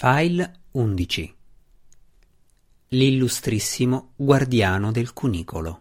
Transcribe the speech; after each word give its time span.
File 0.00 0.60
11 0.70 1.34
L'illustrissimo 2.90 4.12
guardiano 4.14 4.92
del 4.92 5.12
cunicolo 5.12 5.80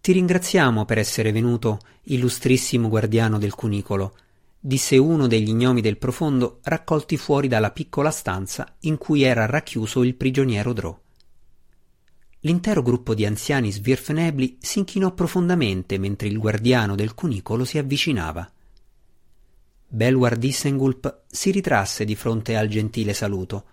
Ti 0.00 0.12
ringraziamo 0.12 0.86
per 0.86 0.96
essere 0.96 1.32
venuto, 1.32 1.80
illustrissimo 2.04 2.88
guardiano 2.88 3.36
del 3.36 3.54
cunicolo, 3.54 4.16
disse 4.58 4.96
uno 4.96 5.26
degli 5.26 5.52
gnomi 5.52 5.82
del 5.82 5.98
profondo 5.98 6.60
raccolti 6.62 7.18
fuori 7.18 7.46
dalla 7.46 7.72
piccola 7.72 8.10
stanza 8.10 8.76
in 8.80 8.96
cui 8.96 9.20
era 9.20 9.44
racchiuso 9.44 10.02
il 10.02 10.14
prigioniero 10.14 10.72
Drò. 10.72 10.98
L'intero 12.40 12.80
gruppo 12.80 13.14
di 13.14 13.26
anziani 13.26 13.70
svirfenebli 13.70 14.60
si 14.62 14.78
inchinò 14.78 15.12
profondamente 15.12 15.98
mentre 15.98 16.28
il 16.28 16.38
guardiano 16.38 16.94
del 16.94 17.12
cunicolo 17.12 17.66
si 17.66 17.76
avvicinava. 17.76 18.50
Belwar 19.94 20.36
Dissengulp 20.36 21.20
si 21.28 21.52
ritrasse 21.52 22.04
di 22.04 22.16
fronte 22.16 22.56
al 22.56 22.66
gentile 22.66 23.14
saluto. 23.14 23.66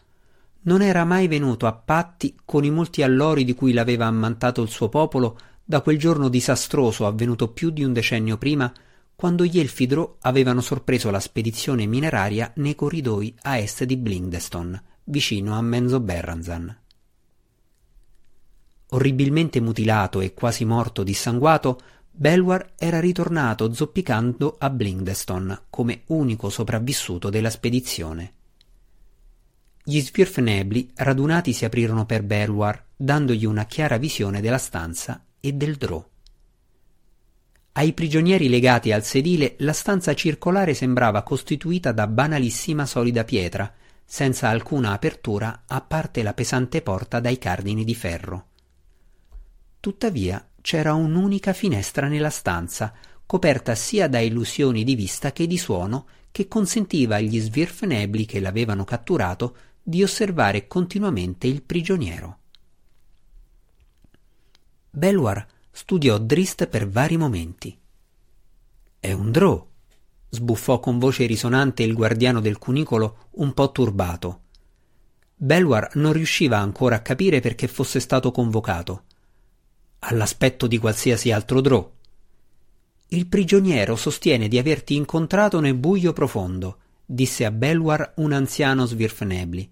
Non 0.63 0.83
era 0.83 1.03
mai 1.03 1.27
venuto 1.27 1.65
a 1.65 1.73
patti 1.73 2.37
con 2.45 2.63
i 2.63 2.69
molti 2.69 3.01
allori 3.01 3.43
di 3.43 3.55
cui 3.55 3.73
l'aveva 3.73 4.05
ammantato 4.05 4.61
il 4.61 4.69
suo 4.69 4.87
popolo 4.87 5.39
da 5.63 5.81
quel 5.81 5.97
giorno 5.97 6.29
disastroso 6.29 7.07
avvenuto 7.07 7.47
più 7.47 7.71
di 7.71 7.83
un 7.83 7.91
decennio 7.91 8.37
prima, 8.37 8.71
quando 9.15 9.45
gli 9.45 9.59
Elfidro 9.59 10.17
avevano 10.21 10.61
sorpreso 10.61 11.09
la 11.09 11.19
spedizione 11.19 11.87
mineraria 11.87 12.51
nei 12.57 12.75
corridoi 12.75 13.35
a 13.41 13.57
est 13.57 13.83
di 13.85 13.97
Blindeston, 13.97 14.79
vicino 15.05 15.55
a 15.55 15.61
Menzoberranzan. 15.61 16.77
Orribilmente 18.89 19.59
mutilato 19.59 20.21
e 20.21 20.35
quasi 20.35 20.65
morto 20.65 21.01
dissanguato, 21.01 21.79
Belwar 22.13 22.73
era 22.77 22.99
ritornato 22.99 23.73
zoppicando 23.73 24.57
a 24.59 24.69
Blindeston 24.69 25.63
come 25.69 26.01
unico 26.07 26.49
sopravvissuto 26.49 27.29
della 27.29 27.49
spedizione. 27.49 28.33
Gli 29.83 29.99
svirfnebli 29.99 30.91
radunati 30.95 31.53
si 31.53 31.65
aprirono 31.65 32.05
per 32.05 32.21
Belwar, 32.23 32.85
dandogli 32.95 33.45
una 33.45 33.65
chiara 33.65 33.97
visione 33.97 34.41
della 34.41 34.59
stanza 34.59 35.23
e 35.39 35.53
del 35.53 35.77
drò. 35.77 36.05
Ai 37.73 37.93
prigionieri 37.93 38.49
legati 38.49 38.91
al 38.91 39.03
sedile 39.03 39.55
la 39.59 39.73
stanza 39.73 40.13
circolare 40.13 40.73
sembrava 40.73 41.23
costituita 41.23 41.93
da 41.93 42.05
banalissima 42.05 42.85
solida 42.85 43.23
pietra, 43.23 43.73
senza 44.03 44.49
alcuna 44.49 44.91
apertura 44.91 45.63
a 45.65 45.79
parte 45.79 46.21
la 46.21 46.33
pesante 46.33 46.81
porta 46.81 47.21
dai 47.21 47.37
cardini 47.37 47.85
di 47.85 47.95
ferro. 47.95 48.45
Tuttavia 49.79 50.45
c'era 50.61 50.93
un'unica 50.93 51.53
finestra 51.53 52.07
nella 52.07 52.29
stanza, 52.29 52.93
coperta 53.25 53.75
sia 53.75 54.07
da 54.07 54.19
illusioni 54.19 54.83
di 54.83 54.95
vista 54.95 55.31
che 55.31 55.47
di 55.47 55.57
suono, 55.57 56.07
che 56.31 56.47
consentiva 56.47 57.15
agli 57.15 57.39
svirfenebli 57.39 58.25
che 58.25 58.39
l'avevano 58.39 58.83
catturato 58.83 59.55
di 59.83 60.03
osservare 60.03 60.67
continuamente 60.67 61.47
il 61.47 61.63
prigioniero. 61.63 62.37
Belwar 64.89 65.45
studiò 65.71 66.17
Drist 66.17 66.67
per 66.67 66.87
vari 66.87 67.17
momenti. 67.17 67.77
È 68.99 69.11
un 69.11 69.31
drò, 69.31 69.65
sbuffò 70.29 70.79
con 70.79 70.99
voce 70.99 71.25
risonante 71.25 71.83
il 71.83 71.93
guardiano 71.93 72.39
del 72.39 72.57
cunicolo, 72.57 73.29
un 73.31 73.53
po' 73.53 73.71
turbato. 73.71 74.41
Belwar 75.35 75.95
non 75.95 76.13
riusciva 76.13 76.59
ancora 76.59 76.97
a 76.97 77.01
capire 77.01 77.39
perché 77.39 77.67
fosse 77.67 77.99
stato 77.99 78.31
convocato 78.31 79.05
all'aspetto 80.03 80.67
di 80.67 80.77
qualsiasi 80.77 81.31
altro 81.31 81.61
drò. 81.61 81.91
Il 83.09 83.27
prigioniero 83.27 83.95
sostiene 83.95 84.47
di 84.47 84.57
averti 84.57 84.95
incontrato 84.95 85.59
nel 85.59 85.75
buio 85.75 86.13
profondo, 86.13 86.77
disse 87.05 87.45
a 87.45 87.51
Belwar 87.51 88.13
un 88.17 88.31
anziano 88.31 88.85
svirfnebli. 88.85 89.71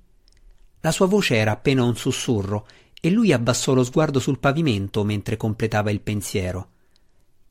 La 0.82 0.92
sua 0.92 1.08
voce 1.08 1.36
era 1.36 1.52
appena 1.52 1.84
un 1.84 1.96
sussurro 1.96 2.68
e 3.02 3.10
lui 3.10 3.32
abbassò 3.32 3.74
lo 3.74 3.84
sguardo 3.84 4.20
sul 4.20 4.40
pavimento 4.40 5.04
mentre 5.04 5.38
completava 5.38 5.89
il 5.89 6.02
pensiero. 6.02 6.72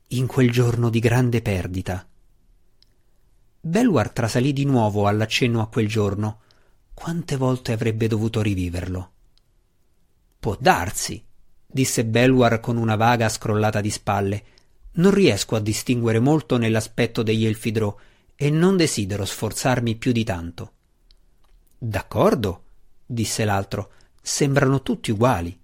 In 0.08 0.26
quel 0.26 0.50
giorno 0.50 0.90
di 0.90 1.00
grande 1.00 1.42
perdita. 1.42 2.06
Belwar 3.60 4.10
trasalì 4.10 4.52
di 4.52 4.64
nuovo 4.64 5.06
all'accenno 5.06 5.60
a 5.60 5.68
quel 5.68 5.88
giorno. 5.88 6.40
Quante 6.94 7.36
volte 7.36 7.72
avrebbe 7.72 8.08
dovuto 8.08 8.40
riviverlo? 8.40 9.12
Può 10.38 10.56
darsi, 10.58 11.22
disse 11.70 12.06
Belwar 12.06 12.60
con 12.60 12.78
una 12.78 12.96
vaga 12.96 13.28
scrollata 13.28 13.82
di 13.82 13.90
spalle. 13.90 14.42
Non 14.92 15.12
riesco 15.12 15.54
a 15.54 15.60
distinguere 15.60 16.18
molto 16.18 16.56
nell'aspetto 16.56 17.22
degli 17.22 17.44
Elfidrò 17.44 17.94
e 18.34 18.50
non 18.50 18.76
desidero 18.76 19.24
sforzarmi 19.24 19.96
più 19.96 20.12
di 20.12 20.24
tanto. 20.24 20.72
D'accordo, 21.76 22.62
disse 23.04 23.44
l'altro, 23.44 23.90
sembrano 24.20 24.82
tutti 24.82 25.10
uguali. 25.10 25.56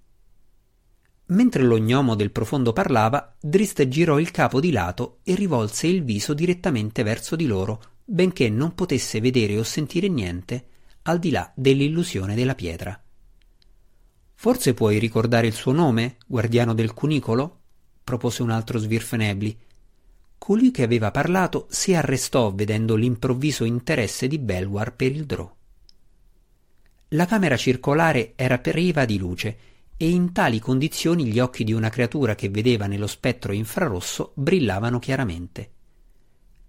Mentre 1.27 1.63
lo 1.63 1.79
gnomo 1.79 2.15
del 2.15 2.31
profondo 2.31 2.75
parlava, 2.75 3.35
Drist 3.41 3.89
girò 3.89 4.19
il 4.19 4.31
capo 4.31 4.61
di 4.61 4.71
lato 4.71 5.21
e 5.25 5.35
rivolse 5.35 5.87
il 5.87 6.05
viso 6.05 6.35
direttamente 6.35 7.03
verso 7.03 7.35
di 7.35 7.47
loro, 7.47 7.83
benché 8.05 8.51
non 8.51 8.75
potesse 8.75 9.21
vedere 9.21 9.59
o 9.59 9.63
sentire 9.63 10.09
niente 10.09 10.67
al 11.03 11.19
di 11.19 11.31
là 11.31 11.51
dell'illusione 11.55 12.35
della 12.35 12.55
pietra. 12.55 13.04
Forse 14.44 14.75
puoi 14.75 14.99
ricordare 14.99 15.47
il 15.47 15.55
suo 15.55 15.72
nome, 15.72 16.16
guardiano 16.27 16.75
del 16.75 16.93
cunicolo? 16.93 17.60
propose 18.05 18.43
un 18.43 18.50
altro 18.50 18.77
svirfenebli. 18.77 19.56
Colui 20.37 20.71
che 20.71 20.82
aveva 20.82 21.10
parlato 21.10 21.66
si 21.71 21.94
arrestò 21.94 22.53
vedendo 22.53 22.94
l'improvviso 22.94 23.65
interesse 23.65 24.28
di 24.28 24.38
Belwar 24.38 24.93
per 24.93 25.12
il 25.12 25.25
drò. 25.25 25.50
La 27.09 27.25
camera 27.25 27.56
circolare 27.56 28.34
era 28.37 28.59
priva 28.59 29.06
di 29.06 29.16
luce 29.16 29.56
e 29.97 30.10
in 30.10 30.32
tali 30.32 30.59
condizioni 30.59 31.25
gli 31.25 31.38
occhi 31.38 31.65
di 31.65 31.72
una 31.72 31.88
creatura 31.88 32.34
che 32.34 32.50
vedeva 32.50 32.87
nello 32.87 33.06
spettro 33.06 33.55
infrarosso 33.55 34.32
brillavano 34.34 34.99
chiaramente. 34.99 35.71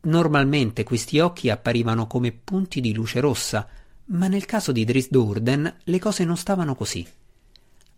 Normalmente 0.03 0.83
questi 0.83 1.19
occhi 1.19 1.49
apparivano 1.49 2.07
come 2.07 2.31
punti 2.31 2.79
di 2.79 2.93
luce 2.93 3.19
rossa, 3.19 3.67
ma 4.05 4.29
nel 4.29 4.45
caso 4.45 4.71
di 4.71 4.85
Drisdurden 4.85 5.79
le 5.83 5.99
cose 5.99 6.23
non 6.23 6.37
stavano 6.37 6.73
così. 6.73 7.05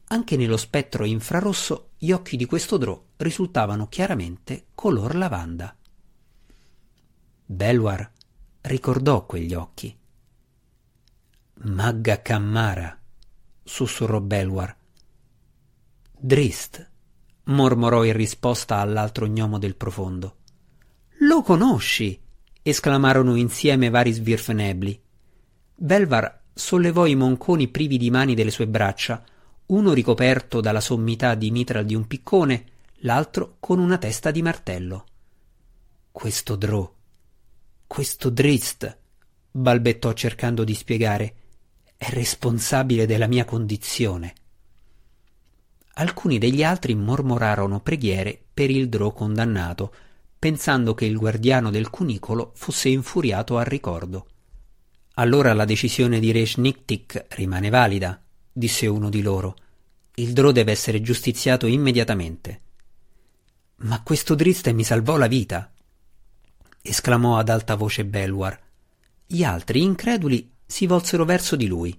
Anche 0.10 0.38
nello 0.38 0.58
spettro 0.58 1.04
infrarosso 1.04 1.90
gli 1.98 2.12
occhi 2.12 2.38
di 2.38 2.46
questo 2.46 2.78
drò 2.78 3.02
risultavano 3.18 3.88
chiaramente 3.90 4.68
color 4.74 5.16
lavanda. 5.16 5.76
Belwar 7.46 8.12
ricordò 8.62 9.26
quegli 9.26 9.54
occhi. 9.54 9.98
Magga 11.60 12.22
Cammara, 12.22 12.98
sussurrò 13.64 14.22
Belwar. 14.22 14.76
Drist, 16.20 16.90
mormorò 17.46 18.04
in 18.04 18.14
risposta 18.14 18.78
all'altro 18.78 19.28
gnomo 19.28 19.58
del 19.58 19.76
profondo. 19.76 20.36
Lo 21.20 21.42
conosci! 21.42 22.20
esclamarono 22.62 23.36
insieme 23.36 23.90
vari 23.90 24.12
svirfenebli. 24.12 25.02
Belvar 25.76 26.44
sollevò 26.54 27.06
i 27.06 27.16
monconi 27.16 27.68
privi 27.70 27.98
di 27.98 28.10
mani 28.10 28.36
delle 28.36 28.52
sue 28.52 28.68
braccia, 28.68 29.24
uno 29.68 29.94
ricoperto 29.94 30.62
dalla 30.62 30.80
sommità 30.80 31.36
di 31.36 31.52
mitra 31.52 31.84
di 31.84 31.94
un 31.94 32.08
piccone, 32.08 32.66
l'altro 33.02 33.58
con 33.60 33.80
una 33.80 33.98
testa 33.98 34.32
di 34.32 34.42
martello. 34.42 35.06
Questo 36.12 36.56
Drò, 36.56 36.94
questo 37.86 38.30
Drist, 38.30 38.98
balbettò 39.52 40.14
cercando 40.14 40.64
di 40.64 40.74
spiegare, 40.74 41.36
è 41.98 42.10
responsabile 42.10 43.06
della 43.06 43.28
mia 43.28 43.44
condizione. 43.44 44.34
Alcuni 45.96 46.38
degli 46.38 46.64
altri 46.64 46.96
mormorarono 46.96 47.82
preghiere 47.82 48.40
per 48.54 48.70
il 48.70 48.88
Drò 48.88 49.12
condannato, 49.12 49.94
pensando 50.40 50.94
che 50.94 51.06
il 51.06 51.18
guardiano 51.18 51.72
del 51.72 51.90
cunicolo 51.90 52.52
fosse 52.56 52.88
infuriato 52.90 53.58
al 53.58 53.66
ricordo. 53.66 54.28
Allora 55.16 55.54
la 55.54 55.66
decisione 55.66 56.20
di 56.20 56.32
Reshniktik 56.32 57.26
rimane 57.30 57.70
valida, 57.70 58.22
disse 58.58 58.88
uno 58.88 59.10
di 59.10 59.22
loro. 59.22 59.56
Il 60.16 60.34
Drò 60.34 60.52
deve 60.52 60.72
essere 60.72 61.02
giustiziato 61.02 61.68
immediatamente. 61.68 62.62
Ma 63.78 64.02
questo 64.02 64.34
Driste 64.34 64.74
mi 64.74 64.84
salvò 64.84 65.18
la 65.18 65.28
vita, 65.28 65.72
esclamò 66.82 67.38
ad 67.38 67.50
alta 67.50 67.76
voce 67.76 68.04
Belwar. 68.04 68.60
Gli 69.28 69.44
altri, 69.44 69.84
increduli, 69.84 70.50
si 70.66 70.88
volsero 70.88 71.24
verso 71.24 71.56
di 71.56 71.68
lui. 71.68 71.96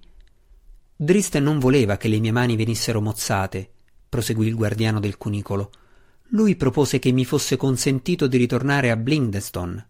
Driste 0.97 1.39
non 1.39 1.61
voleva 1.61 1.97
che 1.97 2.09
le 2.09 2.19
mie 2.19 2.33
mani 2.33 2.57
venissero 2.57 3.01
mozzate, 3.01 3.71
proseguì 4.09 4.49
il 4.49 4.57
guardiano 4.57 4.99
del 4.99 5.17
cunicolo. 5.17 5.71
Lui 6.31 6.57
propose 6.57 6.99
che 6.99 7.13
mi 7.13 7.25
fosse 7.25 7.57
consentito 7.57 8.27
di 8.27 8.37
ritornare 8.37 8.91
a 8.91 8.97
Blindeston. 8.97 9.87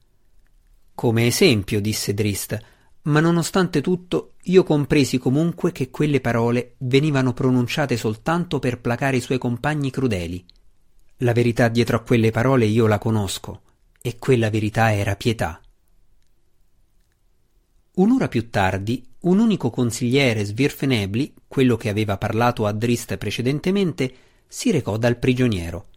Come 0.94 1.26
esempio, 1.26 1.80
disse 1.80 2.12
Drist, 2.12 2.58
ma 3.02 3.20
nonostante 3.20 3.80
tutto 3.80 4.34
io 4.48 4.62
compresi 4.62 5.18
comunque 5.18 5.72
che 5.72 5.90
quelle 5.90 6.20
parole 6.20 6.74
venivano 6.78 7.32
pronunciate 7.32 7.96
soltanto 7.96 8.58
per 8.58 8.80
placare 8.80 9.18
i 9.18 9.20
suoi 9.20 9.38
compagni 9.38 9.90
crudeli. 9.90 10.44
La 11.18 11.32
verità 11.32 11.68
dietro 11.68 11.96
a 11.96 12.00
quelle 12.00 12.30
parole 12.30 12.64
io 12.64 12.86
la 12.86 12.98
conosco, 12.98 13.62
e 14.00 14.18
quella 14.18 14.48
verità 14.48 14.94
era 14.94 15.16
pietà. 15.16 15.60
Un'ora 17.96 18.28
più 18.28 18.48
tardi, 18.48 19.04
un 19.20 19.38
unico 19.38 19.70
consigliere 19.70 20.44
svirfenebli, 20.44 21.34
quello 21.46 21.76
che 21.76 21.88
aveva 21.88 22.16
parlato 22.16 22.64
a 22.64 22.72
Drist 22.72 23.16
precedentemente, 23.16 24.14
si 24.46 24.70
recò 24.70 24.96
dal 24.96 25.18
prigioniero. 25.18 25.88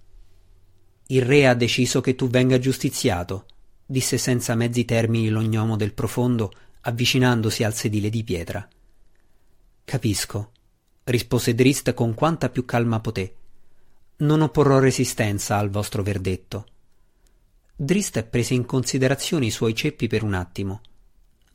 Il 1.07 1.21
re 1.21 1.47
ha 1.47 1.53
deciso 1.53 2.01
che 2.01 2.15
tu 2.15 2.27
venga 2.27 2.57
giustiziato, 2.57 3.45
disse 3.85 4.17
senza 4.17 4.55
mezzi 4.55 4.83
termini 4.83 5.29
l'ognomo 5.29 5.77
del 5.77 5.93
profondo, 5.93 6.51
avvicinandosi 6.81 7.63
al 7.63 7.73
sedile 7.73 8.09
di 8.09 8.23
pietra. 8.23 8.67
Capisco, 9.83 10.51
rispose 11.05 11.55
Drist 11.55 11.93
con 11.93 12.13
quanta 12.13 12.49
più 12.49 12.65
calma 12.65 12.99
poté. 12.99 13.35
Non 14.17 14.41
opporrò 14.41 14.79
resistenza 14.79 15.57
al 15.57 15.69
vostro 15.69 16.03
verdetto. 16.03 16.65
Drist 17.75 18.23
prese 18.23 18.53
in 18.53 18.65
considerazione 18.65 19.47
i 19.47 19.51
suoi 19.51 19.73
ceppi 19.73 20.07
per 20.07 20.23
un 20.23 20.33
attimo 20.33 20.81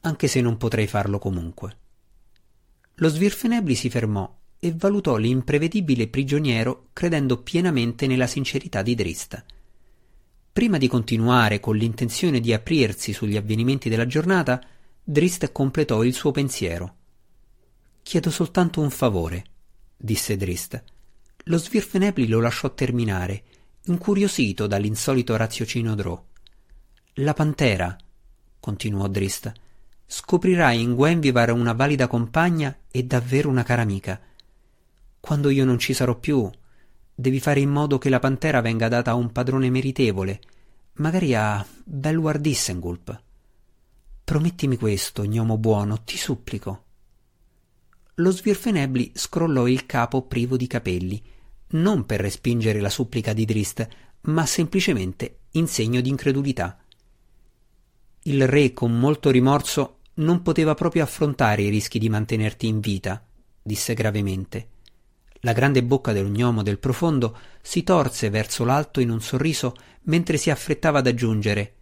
anche 0.07 0.29
se 0.29 0.41
non 0.41 0.57
potrei 0.57 0.87
farlo 0.87 1.19
comunque. 1.19 1.77
Lo 2.95 3.09
Svirfenebli 3.09 3.75
si 3.75 3.91
fermò 3.91 4.35
e 4.59 4.73
valutò 4.75 5.17
l'imprevedibile 5.17 6.09
prigioniero 6.09 6.89
credendo 6.93 7.43
pienamente 7.43 8.07
nella 8.07 8.27
sincerità 8.27 8.83
di 8.83 8.95
Drist. 8.95 9.45
Prima 10.53 10.79
di 10.79 10.89
continuare 10.89 11.61
con 11.61 11.77
l'intenzione 11.77 12.41
di 12.41 12.55
aprirsi 12.55 13.13
sugli 13.13 13.37
avvenimenti 13.37 13.91
della 13.91 14.07
giornata, 14.07 14.65
Drist 15.09 15.53
completò 15.53 16.03
il 16.03 16.13
suo 16.13 16.33
pensiero. 16.33 16.97
Chiedo 18.03 18.29
soltanto 18.29 18.81
un 18.81 18.91
favore, 18.91 19.45
disse 19.97 20.37
Drist. 20.37 20.83
Lo 21.45 21.59
Svirfenebli 21.59 22.27
lo 22.27 22.41
lasciò 22.41 22.75
terminare, 22.75 23.45
incuriosito 23.85 24.67
dall'insolito 24.67 25.37
raziocino 25.37 25.95
Drò. 25.95 26.21
La 27.19 27.35
pantera, 27.35 27.97
continuò 28.59 29.07
Drist, 29.07 29.53
scoprirai 30.05 30.81
in 30.81 30.97
Gwenvivar 30.97 31.53
una 31.53 31.73
valida 31.73 32.09
compagna 32.09 32.77
e 32.91 33.05
davvero 33.05 33.49
una 33.49 33.63
cara 33.63 33.83
amica. 33.83 34.21
Quando 35.21 35.51
io 35.51 35.65
non 35.65 35.79
ci 35.79 35.95
sarò 35.95 36.19
più, 36.19 36.51
devi 37.15 37.39
fare 37.39 37.61
in 37.61 37.71
modo 37.71 37.99
che 37.99 38.09
la 38.09 38.19
pantera 38.19 38.61
venga 38.61 38.89
data 38.89 39.13
a 39.13 39.15
un 39.15 39.31
padrone 39.31 39.71
meritevole, 39.71 40.41
magari 40.95 41.33
a 41.37 41.65
Belward 41.85 42.41
Dissengulp. 42.41 43.23
Promettimi 44.27 44.77
questo, 44.77 45.23
gnomo 45.23 45.57
buono, 45.57 46.03
ti 46.03 46.17
supplico. 46.17 46.83
Lo 48.15 48.33
Svirfenebli 48.33 49.13
scrollò 49.15 49.69
il 49.69 49.87
capo 49.87 50.23
privo 50.23 50.57
di 50.57 50.67
capelli, 50.67 51.23
non 51.69 52.05
per 52.07 52.23
respingere 52.23 52.81
la 52.81 52.91
supplica 52.91 53.33
di 53.33 53.45
Drist, 53.45 53.87
ma 54.23 54.45
semplicemente 54.45 55.43
in 55.53 55.69
segno 55.69 56.01
di 56.01 56.09
incredulità. 56.09 56.77
Il 58.23 58.49
re, 58.49 58.73
con 58.73 58.99
molto 58.99 59.31
rimorso, 59.31 59.99
non 60.15 60.43
poteva 60.43 60.75
proprio 60.75 61.05
affrontare 61.05 61.63
i 61.63 61.69
rischi 61.69 62.01
di 62.01 62.09
mantenerti 62.09 62.67
in 62.67 62.81
vita, 62.81 63.25
disse 63.63 63.95
gravemente. 63.95 64.71
La 65.43 65.53
grande 65.53 65.85
bocca 65.85 66.11
del 66.11 66.27
gnomo 66.29 66.65
del 66.65 66.81
profondo 66.81 67.39
si 67.63 67.85
torse 67.85 68.29
verso 68.31 68.65
l'alto 68.65 68.99
in 68.99 69.11
un 69.11 69.21
sorriso 69.21 69.77
mentre 70.07 70.37
si 70.37 70.51
affrettava 70.51 70.99
ad 70.99 71.07
aggiungere 71.07 71.75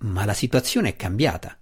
Ma 0.00 0.26
la 0.26 0.34
situazione 0.34 0.90
è 0.90 0.96
cambiata. 0.96 1.58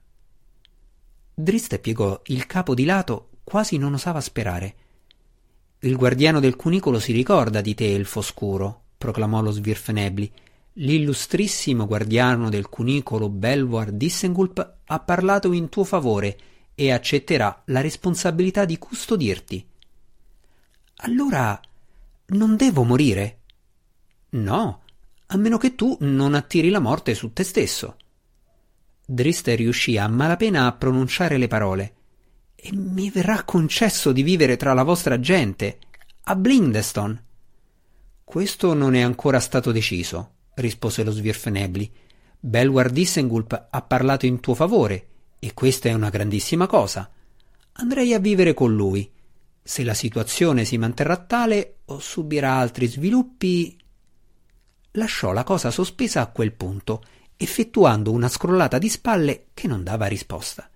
Drist 1.34 1.78
piegò 1.78 2.20
il 2.26 2.46
capo 2.46 2.74
di 2.74 2.84
lato, 2.84 3.30
quasi 3.42 3.76
non 3.76 3.94
osava 3.94 4.20
sperare. 4.20 4.74
Il 5.80 5.96
guardiano 5.96 6.40
del 6.40 6.56
cunicolo 6.56 6.98
si 6.98 7.12
ricorda 7.12 7.60
di 7.60 7.74
te, 7.74 7.92
elfo 7.94 8.22
scuro, 8.22 8.82
proclamò 8.96 9.42
lo 9.42 9.50
Svirfenebli, 9.50 10.32
L'illustrissimo 10.78 11.86
guardiano 11.86 12.48
del 12.48 12.68
cunicolo 12.68 13.28
Belvoir 13.28 13.92
Dissengulp 13.92 14.78
ha 14.84 15.00
parlato 15.00 15.52
in 15.52 15.68
tuo 15.68 15.84
favore 15.84 16.36
e 16.74 16.90
accetterà 16.90 17.62
la 17.66 17.80
responsabilità 17.80 18.64
di 18.64 18.76
custodirti. 18.76 19.64
Allora 20.96 21.60
non 22.26 22.56
devo 22.56 22.82
morire? 22.82 23.38
No, 24.30 24.82
a 25.26 25.36
meno 25.36 25.58
che 25.58 25.76
tu 25.76 25.96
non 26.00 26.34
attiri 26.34 26.70
la 26.70 26.80
morte 26.80 27.14
su 27.14 27.32
te 27.32 27.44
stesso. 27.44 27.96
Drist 29.06 29.48
riuscì 29.48 29.98
a 29.98 30.08
malapena 30.08 30.66
a 30.66 30.72
pronunciare 30.72 31.36
le 31.36 31.48
parole. 31.48 31.94
E 32.54 32.70
mi 32.72 33.10
verrà 33.10 33.42
concesso 33.44 34.12
di 34.12 34.22
vivere 34.22 34.56
tra 34.56 34.72
la 34.72 34.82
vostra 34.82 35.20
gente, 35.20 35.78
a 36.24 36.36
Blindeston. 36.36 37.22
Questo 38.24 38.72
non 38.72 38.94
è 38.94 39.02
ancora 39.02 39.40
stato 39.40 39.70
deciso, 39.72 40.32
rispose 40.54 41.04
lo 41.04 41.10
Svirfenebli. 41.10 41.92
Belwar 42.40 42.90
Dissengulp 42.90 43.68
ha 43.70 43.82
parlato 43.82 44.24
in 44.24 44.40
tuo 44.40 44.54
favore, 44.54 45.08
e 45.38 45.52
questa 45.52 45.90
è 45.90 45.92
una 45.92 46.08
grandissima 46.08 46.66
cosa. 46.66 47.10
Andrei 47.72 48.14
a 48.14 48.18
vivere 48.18 48.54
con 48.54 48.74
lui. 48.74 49.10
Se 49.62 49.84
la 49.84 49.94
situazione 49.94 50.64
si 50.64 50.78
manterrà 50.78 51.18
tale 51.18 51.80
o 51.86 51.98
subirà 51.98 52.54
altri 52.54 52.86
sviluppi. 52.86 53.76
Lasciò 54.92 55.32
la 55.32 55.42
cosa 55.42 55.70
sospesa 55.70 56.22
a 56.22 56.28
quel 56.28 56.52
punto, 56.52 57.02
effettuando 57.36 58.10
una 58.10 58.28
scrollata 58.28 58.78
di 58.78 58.88
spalle 58.88 59.46
che 59.54 59.66
non 59.66 59.82
dava 59.82 60.06
risposta. 60.06 60.68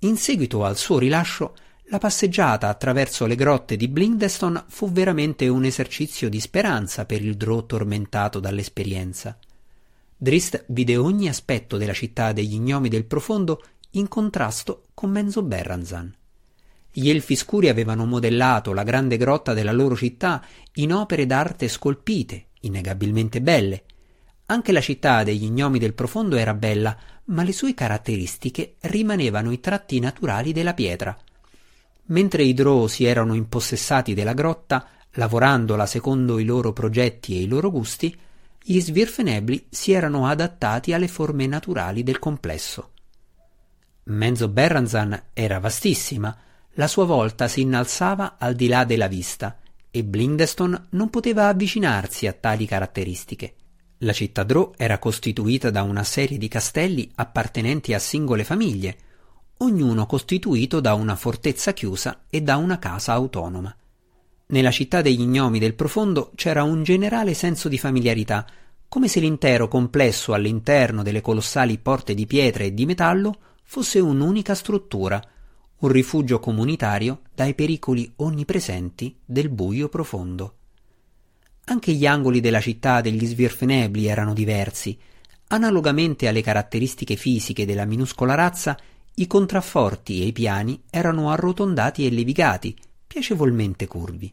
In 0.00 0.16
seguito 0.16 0.64
al 0.64 0.76
suo 0.76 0.98
rilascio, 0.98 1.54
la 1.90 1.98
passeggiata 1.98 2.68
attraverso 2.68 3.24
le 3.24 3.34
grotte 3.34 3.76
di 3.76 3.88
Blindeston 3.88 4.64
fu 4.68 4.92
veramente 4.92 5.48
un 5.48 5.64
esercizio 5.64 6.28
di 6.28 6.38
speranza 6.38 7.06
per 7.06 7.22
il 7.22 7.36
Drò 7.36 7.64
tormentato 7.64 8.40
dall'esperienza. 8.40 9.38
Drist 10.14 10.64
vide 10.68 10.96
ogni 10.96 11.28
aspetto 11.28 11.76
della 11.76 11.92
città 11.94 12.32
degli 12.32 12.58
gnomi 12.58 12.88
del 12.88 13.04
profondo 13.04 13.62
in 13.92 14.08
contrasto 14.08 14.84
con 14.92 15.10
Menzo 15.10 15.42
Berranzan. 15.42 16.14
Gli 16.90 17.08
elfi 17.08 17.36
scuri 17.36 17.68
avevano 17.68 18.04
modellato 18.04 18.72
la 18.72 18.82
grande 18.82 19.16
grotta 19.16 19.54
della 19.54 19.72
loro 19.72 19.94
città 19.94 20.44
in 20.74 20.92
opere 20.92 21.26
d'arte 21.26 21.68
scolpite, 21.68 22.46
innegabilmente 22.62 23.40
belle. 23.40 23.84
Anche 24.50 24.72
la 24.72 24.80
città 24.80 25.24
degli 25.24 25.48
gnomi 25.48 25.78
del 25.78 25.94
profondo 25.94 26.36
era 26.36 26.54
bella, 26.54 26.96
ma 27.26 27.42
le 27.42 27.52
sue 27.52 27.74
caratteristiche 27.74 28.76
rimanevano 28.80 29.52
i 29.52 29.60
tratti 29.60 30.00
naturali 30.00 30.52
della 30.52 30.74
pietra, 30.74 31.16
Mentre 32.08 32.42
i 32.42 32.54
Drow 32.54 32.86
si 32.86 33.04
erano 33.04 33.34
impossessati 33.34 34.14
della 34.14 34.32
grotta, 34.32 34.86
lavorandola 35.12 35.84
secondo 35.84 36.38
i 36.38 36.44
loro 36.44 36.72
progetti 36.72 37.36
e 37.36 37.42
i 37.42 37.46
loro 37.46 37.70
gusti, 37.70 38.16
gli 38.62 38.80
svirfenebli 38.80 39.66
si 39.68 39.92
erano 39.92 40.26
adattati 40.26 40.92
alle 40.92 41.08
forme 41.08 41.46
naturali 41.46 42.02
del 42.02 42.18
complesso. 42.18 42.92
Menzo 44.04 44.48
Berranzan 44.48 45.22
era 45.34 45.58
vastissima, 45.58 46.34
la 46.72 46.86
sua 46.86 47.04
volta 47.04 47.46
si 47.46 47.60
innalzava 47.60 48.36
al 48.38 48.54
di 48.54 48.68
là 48.68 48.84
della 48.84 49.06
vista, 49.06 49.58
e 49.90 50.04
Blindeston 50.04 50.88
non 50.90 51.10
poteva 51.10 51.48
avvicinarsi 51.48 52.26
a 52.26 52.32
tali 52.32 52.66
caratteristiche. 52.66 53.54
La 54.02 54.12
città 54.12 54.44
Drow 54.44 54.74
era 54.76 55.00
costituita 55.00 55.70
da 55.70 55.82
una 55.82 56.04
serie 56.04 56.38
di 56.38 56.46
castelli 56.46 57.10
appartenenti 57.16 57.94
a 57.94 57.98
singole 57.98 58.44
famiglie, 58.44 58.96
ognuno 59.58 60.06
costituito 60.06 60.78
da 60.78 60.94
una 60.94 61.16
fortezza 61.16 61.72
chiusa 61.72 62.20
e 62.30 62.40
da 62.40 62.58
una 62.58 62.78
casa 62.78 63.14
autonoma. 63.14 63.74
Nella 64.46 64.70
città 64.70 65.02
degli 65.02 65.24
gnomi 65.24 65.58
del 65.58 65.74
profondo 65.74 66.30
c'era 66.36 66.62
un 66.62 66.84
generale 66.84 67.34
senso 67.34 67.68
di 67.68 67.76
familiarità, 67.76 68.46
come 68.86 69.08
se 69.08 69.18
l'intero 69.18 69.66
complesso 69.66 70.32
all'interno 70.32 71.02
delle 71.02 71.20
colossali 71.20 71.76
porte 71.78 72.14
di 72.14 72.24
pietra 72.24 72.62
e 72.62 72.72
di 72.72 72.86
metallo 72.86 73.36
fosse 73.64 73.98
un'unica 73.98 74.54
struttura, 74.54 75.20
un 75.80 75.88
rifugio 75.88 76.38
comunitario 76.38 77.22
dai 77.34 77.52
pericoli 77.52 78.12
onnipresenti 78.14 79.18
del 79.24 79.48
buio 79.48 79.88
profondo. 79.88 80.57
Anche 81.70 81.92
gli 81.92 82.06
angoli 82.06 82.40
della 82.40 82.60
città 82.60 83.02
degli 83.02 83.26
svirfenebli 83.26 84.06
erano 84.06 84.32
diversi. 84.32 84.98
Analogamente 85.48 86.26
alle 86.26 86.40
caratteristiche 86.40 87.14
fisiche 87.14 87.66
della 87.66 87.84
minuscola 87.84 88.34
razza, 88.34 88.74
i 89.16 89.26
contrafforti 89.26 90.22
e 90.22 90.26
i 90.26 90.32
piani 90.32 90.80
erano 90.88 91.30
arrotondati 91.30 92.06
e 92.06 92.10
levigati, 92.10 92.74
piacevolmente 93.06 93.86
curvi. 93.86 94.32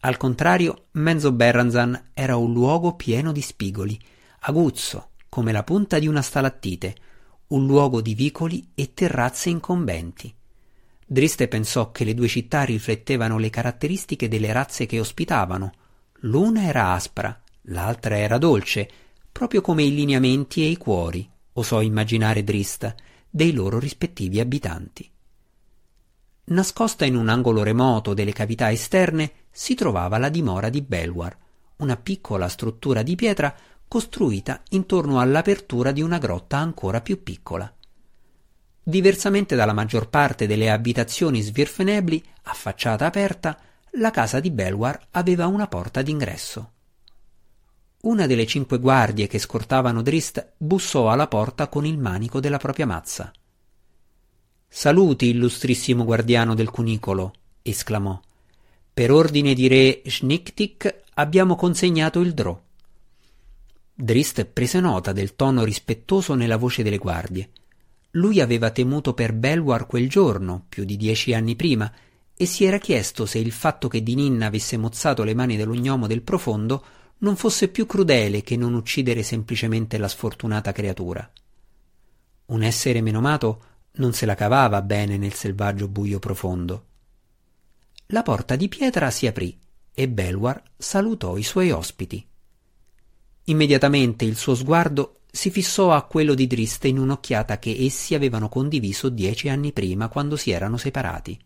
Al 0.00 0.18
contrario, 0.18 0.88
Menzo 0.92 1.32
Berranzan 1.32 2.10
era 2.12 2.36
un 2.36 2.52
luogo 2.52 2.94
pieno 2.94 3.32
di 3.32 3.40
spigoli, 3.40 3.98
aguzzo, 4.40 5.12
come 5.30 5.52
la 5.52 5.62
punta 5.62 5.98
di 5.98 6.08
una 6.08 6.22
stalattite, 6.22 6.94
un 7.48 7.64
luogo 7.64 8.02
di 8.02 8.14
vicoli 8.14 8.68
e 8.74 8.92
terrazze 8.92 9.48
incombenti. 9.48 10.34
Driste 11.06 11.48
pensò 11.48 11.90
che 11.90 12.04
le 12.04 12.12
due 12.12 12.28
città 12.28 12.64
riflettevano 12.64 13.38
le 13.38 13.48
caratteristiche 13.48 14.28
delle 14.28 14.52
razze 14.52 14.84
che 14.84 15.00
ospitavano. 15.00 15.72
L'una 16.24 16.64
era 16.64 16.92
aspra, 16.92 17.40
l'altra 17.62 18.18
era 18.18 18.36
dolce, 18.36 18.88
proprio 19.32 19.60
come 19.60 19.82
i 19.84 19.94
lineamenti 19.94 20.62
e 20.62 20.66
i 20.66 20.76
cuori, 20.76 21.28
osò 21.54 21.80
immaginare 21.80 22.44
Drista, 22.44 22.94
dei 23.28 23.52
loro 23.52 23.78
rispettivi 23.78 24.38
abitanti. 24.40 25.10
Nascosta 26.44 27.04
in 27.04 27.16
un 27.16 27.28
angolo 27.28 27.62
remoto 27.62 28.12
delle 28.12 28.32
cavità 28.32 28.70
esterne 28.70 29.32
si 29.50 29.74
trovava 29.74 30.18
la 30.18 30.28
dimora 30.28 30.68
di 30.68 30.82
Belwar, 30.82 31.36
una 31.76 31.96
piccola 31.96 32.48
struttura 32.48 33.02
di 33.02 33.14
pietra 33.14 33.54
costruita 33.86 34.62
intorno 34.70 35.20
all'apertura 35.20 35.90
di 35.90 36.02
una 36.02 36.18
grotta 36.18 36.58
ancora 36.58 37.00
più 37.00 37.22
piccola. 37.22 37.72
Diversamente 38.82 39.56
dalla 39.56 39.72
maggior 39.72 40.08
parte 40.08 40.46
delle 40.46 40.70
abitazioni 40.70 41.40
svirfenebili, 41.40 42.22
a 42.42 42.52
facciata 42.52 43.06
aperta, 43.06 43.58
la 43.94 44.10
casa 44.10 44.38
di 44.40 44.50
Belwar 44.50 45.08
aveva 45.12 45.46
una 45.46 45.66
porta 45.66 46.02
d'ingresso. 46.02 46.72
Una 48.02 48.26
delle 48.26 48.46
cinque 48.46 48.78
guardie 48.78 49.26
che 49.26 49.38
scortavano 49.38 50.00
Drist 50.00 50.52
bussò 50.56 51.10
alla 51.10 51.26
porta 51.26 51.68
con 51.68 51.84
il 51.84 51.98
manico 51.98 52.40
della 52.40 52.58
propria 52.58 52.86
mazza. 52.86 53.32
Saluti, 54.68 55.26
illustrissimo 55.26 56.04
guardiano 56.04 56.54
del 56.54 56.70
cunicolo, 56.70 57.32
esclamò. 57.62 58.18
Per 58.94 59.10
ordine 59.10 59.54
di 59.54 59.66
re 59.66 60.02
Schniktik 60.06 61.02
abbiamo 61.14 61.56
consegnato 61.56 62.20
il 62.20 62.32
drò. 62.32 62.58
Drist 63.92 64.44
prese 64.46 64.80
nota 64.80 65.12
del 65.12 65.34
tono 65.34 65.64
rispettoso 65.64 66.34
nella 66.34 66.56
voce 66.56 66.82
delle 66.82 66.98
guardie. 66.98 67.50
Lui 68.12 68.40
aveva 68.40 68.70
temuto 68.70 69.12
per 69.12 69.34
Belwar 69.34 69.86
quel 69.86 70.08
giorno, 70.08 70.64
più 70.68 70.84
di 70.84 70.96
dieci 70.96 71.34
anni 71.34 71.54
prima, 71.54 71.92
e 72.40 72.46
si 72.46 72.64
era 72.64 72.78
chiesto 72.78 73.26
se 73.26 73.38
il 73.38 73.52
fatto 73.52 73.86
che 73.86 74.02
Dinin 74.02 74.42
avesse 74.42 74.78
mozzato 74.78 75.24
le 75.24 75.34
mani 75.34 75.58
dell'ognomo 75.58 76.06
del 76.06 76.22
profondo 76.22 76.82
non 77.18 77.36
fosse 77.36 77.68
più 77.68 77.84
crudele 77.84 78.40
che 78.40 78.56
non 78.56 78.72
uccidere 78.72 79.22
semplicemente 79.22 79.98
la 79.98 80.08
sfortunata 80.08 80.72
creatura. 80.72 81.30
Un 82.46 82.62
essere 82.62 83.02
menomato 83.02 83.64
non 83.96 84.14
se 84.14 84.24
la 84.24 84.34
cavava 84.34 84.80
bene 84.80 85.18
nel 85.18 85.34
selvaggio 85.34 85.86
buio 85.86 86.18
profondo. 86.18 86.86
La 88.06 88.22
porta 88.22 88.56
di 88.56 88.68
pietra 88.68 89.10
si 89.10 89.26
aprì 89.26 89.58
e 89.92 90.08
Belwar 90.08 90.62
salutò 90.78 91.36
i 91.36 91.42
suoi 91.42 91.70
ospiti. 91.70 92.26
Immediatamente 93.44 94.24
il 94.24 94.36
suo 94.36 94.54
sguardo 94.54 95.16
si 95.30 95.50
fissò 95.50 95.92
a 95.92 96.04
quello 96.04 96.32
di 96.32 96.46
Driste 96.46 96.88
in 96.88 97.00
un'occhiata 97.00 97.58
che 97.58 97.76
essi 97.78 98.14
avevano 98.14 98.48
condiviso 98.48 99.10
dieci 99.10 99.50
anni 99.50 99.72
prima 99.72 100.08
quando 100.08 100.36
si 100.36 100.50
erano 100.50 100.78
separati. 100.78 101.38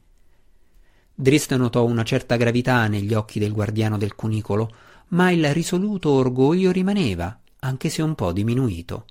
Driste 1.14 1.56
notò 1.56 1.84
una 1.84 2.02
certa 2.02 2.36
gravità 2.36 2.86
negli 2.88 3.14
occhi 3.14 3.38
del 3.38 3.52
guardiano 3.52 3.96
del 3.96 4.14
cunicolo, 4.14 4.70
ma 5.08 5.30
il 5.30 5.52
risoluto 5.52 6.10
orgoglio 6.10 6.70
rimaneva, 6.72 7.38
anche 7.60 7.88
se 7.88 8.02
un 8.02 8.14
po' 8.14 8.32
diminuito. 8.32 9.04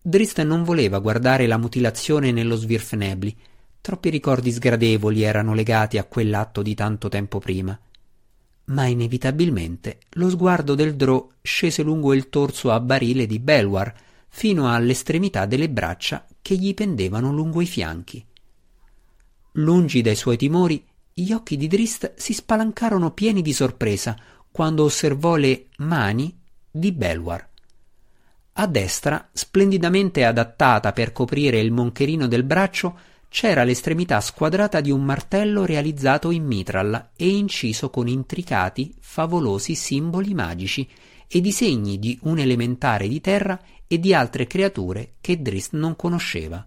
Driste 0.00 0.44
non 0.44 0.62
voleva 0.62 0.98
guardare 0.98 1.46
la 1.46 1.58
mutilazione 1.58 2.32
nello 2.32 2.56
Svirfnebli, 2.56 3.36
troppi 3.80 4.10
ricordi 4.10 4.50
sgradevoli 4.50 5.22
erano 5.22 5.54
legati 5.54 5.98
a 5.98 6.04
quell'atto 6.04 6.62
di 6.62 6.74
tanto 6.74 7.08
tempo 7.08 7.38
prima 7.38 7.78
ma 8.64 8.86
inevitabilmente 8.86 9.98
lo 10.10 10.30
sguardo 10.30 10.74
del 10.74 10.94
Drò 10.94 11.26
scese 11.42 11.82
lungo 11.82 12.14
il 12.14 12.28
torso 12.28 12.70
a 12.70 12.78
barile 12.80 13.26
di 13.26 13.38
Belwar 13.38 13.92
fino 14.28 14.72
all'estremità 14.72 15.46
delle 15.46 15.68
braccia 15.68 16.26
che 16.40 16.56
gli 16.56 16.72
pendevano 16.74 17.32
lungo 17.32 17.60
i 17.60 17.66
fianchi. 17.66 18.24
Lungi 19.56 20.00
dai 20.00 20.16
suoi 20.16 20.38
timori, 20.38 20.82
gli 21.14 21.32
occhi 21.32 21.56
di 21.56 21.66
Drist 21.68 22.14
si 22.16 22.32
spalancarono 22.32 23.10
pieni 23.12 23.42
di 23.42 23.52
sorpresa 23.52 24.16
quando 24.50 24.84
osservò 24.84 25.36
le 25.36 25.66
mani 25.78 26.38
di 26.70 26.92
Belwar. 26.92 27.48
A 28.54 28.66
destra, 28.66 29.28
splendidamente 29.32 30.24
adattata 30.24 30.92
per 30.92 31.12
coprire 31.12 31.58
il 31.58 31.72
moncherino 31.72 32.26
del 32.26 32.44
braccio, 32.44 32.98
c'era 33.28 33.64
l'estremità 33.64 34.20
squadrata 34.20 34.82
di 34.82 34.90
un 34.90 35.02
martello 35.02 35.64
realizzato 35.64 36.30
in 36.30 36.44
mitral 36.44 37.10
e 37.16 37.28
inciso 37.28 37.88
con 37.88 38.08
intricati, 38.08 38.94
favolosi 39.00 39.74
simboli 39.74 40.34
magici 40.34 40.86
e 41.26 41.40
disegni 41.40 41.98
di 41.98 42.18
un 42.24 42.38
elementare 42.38 43.08
di 43.08 43.22
terra 43.22 43.58
e 43.86 43.98
di 43.98 44.12
altre 44.12 44.46
creature 44.46 45.14
che 45.20 45.40
Drist 45.40 45.72
non 45.72 45.96
conosceva. 45.96 46.66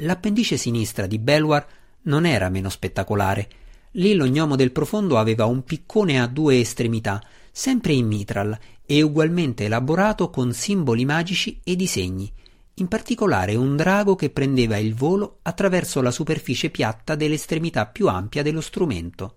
L'appendice 0.00 0.58
sinistra 0.58 1.06
di 1.06 1.18
Belwar 1.18 1.66
non 2.06 2.26
era 2.26 2.48
meno 2.48 2.68
spettacolare. 2.68 3.48
Lì 3.92 4.14
lo 4.14 4.26
gnomo 4.26 4.56
del 4.56 4.72
profondo 4.72 5.16
aveva 5.16 5.46
un 5.46 5.62
piccone 5.62 6.20
a 6.20 6.26
due 6.26 6.58
estremità, 6.58 7.22
sempre 7.50 7.92
in 7.92 8.06
mitral 8.06 8.58
e 8.84 9.02
ugualmente 9.02 9.64
elaborato 9.64 10.28
con 10.30 10.52
simboli 10.52 11.04
magici 11.04 11.60
e 11.64 11.76
disegni, 11.76 12.30
in 12.74 12.88
particolare 12.88 13.54
un 13.54 13.74
drago 13.74 14.14
che 14.14 14.30
prendeva 14.30 14.76
il 14.76 14.94
volo 14.94 15.38
attraverso 15.42 16.02
la 16.02 16.10
superficie 16.10 16.70
piatta 16.70 17.14
dell'estremità 17.14 17.86
più 17.86 18.08
ampia 18.08 18.42
dello 18.42 18.60
strumento. 18.60 19.36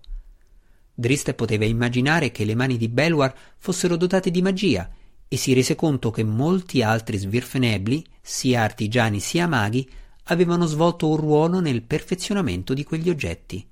Driste 0.92 1.32
poteva 1.32 1.64
immaginare 1.64 2.30
che 2.30 2.44
le 2.44 2.54
mani 2.54 2.76
di 2.76 2.88
Belwar 2.88 3.34
fossero 3.56 3.96
dotate 3.96 4.30
di 4.30 4.42
magia 4.42 4.90
e 5.26 5.36
si 5.38 5.54
rese 5.54 5.74
conto 5.74 6.10
che 6.10 6.24
molti 6.24 6.82
altri 6.82 7.16
svirfenebli, 7.16 8.04
sia 8.20 8.62
artigiani 8.62 9.20
sia 9.20 9.46
maghi, 9.46 9.88
avevano 10.30 10.66
svolto 10.66 11.08
un 11.08 11.16
ruolo 11.16 11.60
nel 11.60 11.82
perfezionamento 11.82 12.72
di 12.72 12.84
quegli 12.84 13.10
oggetti. 13.10 13.66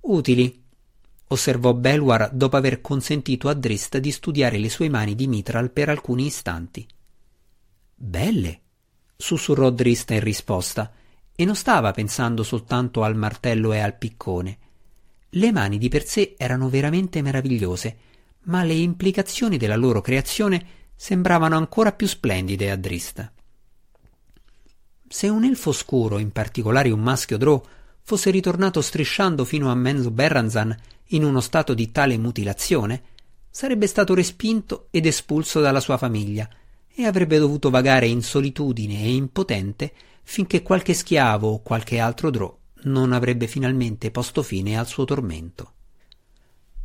Utili, 0.00 0.62
osservò 1.28 1.72
Belwar 1.74 2.30
dopo 2.32 2.56
aver 2.56 2.80
consentito 2.80 3.48
a 3.48 3.54
Drist 3.54 3.98
di 3.98 4.10
studiare 4.10 4.58
le 4.58 4.68
sue 4.68 4.88
mani 4.88 5.14
di 5.14 5.26
Mitral 5.26 5.70
per 5.70 5.88
alcuni 5.88 6.26
istanti. 6.26 6.86
Belle, 7.94 8.60
sussurrò 9.16 9.70
Drista 9.70 10.14
in 10.14 10.20
risposta, 10.20 10.92
e 11.34 11.44
non 11.44 11.56
stava 11.56 11.92
pensando 11.92 12.42
soltanto 12.42 13.02
al 13.02 13.16
martello 13.16 13.72
e 13.72 13.78
al 13.78 13.96
piccone. 13.96 14.58
Le 15.30 15.52
mani 15.52 15.78
di 15.78 15.88
per 15.88 16.04
sé 16.04 16.34
erano 16.36 16.68
veramente 16.68 17.22
meravigliose, 17.22 17.96
ma 18.44 18.62
le 18.62 18.74
implicazioni 18.74 19.56
della 19.56 19.76
loro 19.76 20.00
creazione 20.00 20.66
sembravano 20.94 21.56
ancora 21.56 21.92
più 21.92 22.06
splendide 22.06 22.70
a 22.70 22.76
Drista. 22.76 23.32
Se 25.08 25.26
un 25.28 25.44
elfo 25.44 25.72
scuro, 25.72 26.18
in 26.18 26.32
particolare 26.32 26.90
un 26.90 27.00
maschio 27.00 27.38
drò, 27.38 27.60
fosse 28.02 28.30
ritornato 28.30 28.82
strisciando 28.82 29.44
fino 29.44 29.70
a 29.70 29.74
Menzo 29.74 30.10
Berranzan 30.10 30.76
in 31.08 31.24
uno 31.24 31.40
stato 31.40 31.72
di 31.72 31.90
tale 31.90 32.18
mutilazione, 32.18 33.02
sarebbe 33.50 33.86
stato 33.86 34.14
respinto 34.14 34.88
ed 34.90 35.06
espulso 35.06 35.60
dalla 35.60 35.80
sua 35.80 35.96
famiglia, 35.96 36.48
e 36.94 37.06
avrebbe 37.06 37.38
dovuto 37.38 37.70
vagare 37.70 38.06
in 38.06 38.22
solitudine 38.22 39.02
e 39.02 39.14
impotente 39.14 39.92
finché 40.24 40.62
qualche 40.62 40.94
schiavo 40.94 41.48
o 41.48 41.62
qualche 41.62 42.00
altro 42.00 42.30
drò 42.30 42.54
non 42.82 43.12
avrebbe 43.12 43.46
finalmente 43.46 44.10
posto 44.10 44.42
fine 44.42 44.76
al 44.76 44.86
suo 44.86 45.04
tormento. 45.04 45.72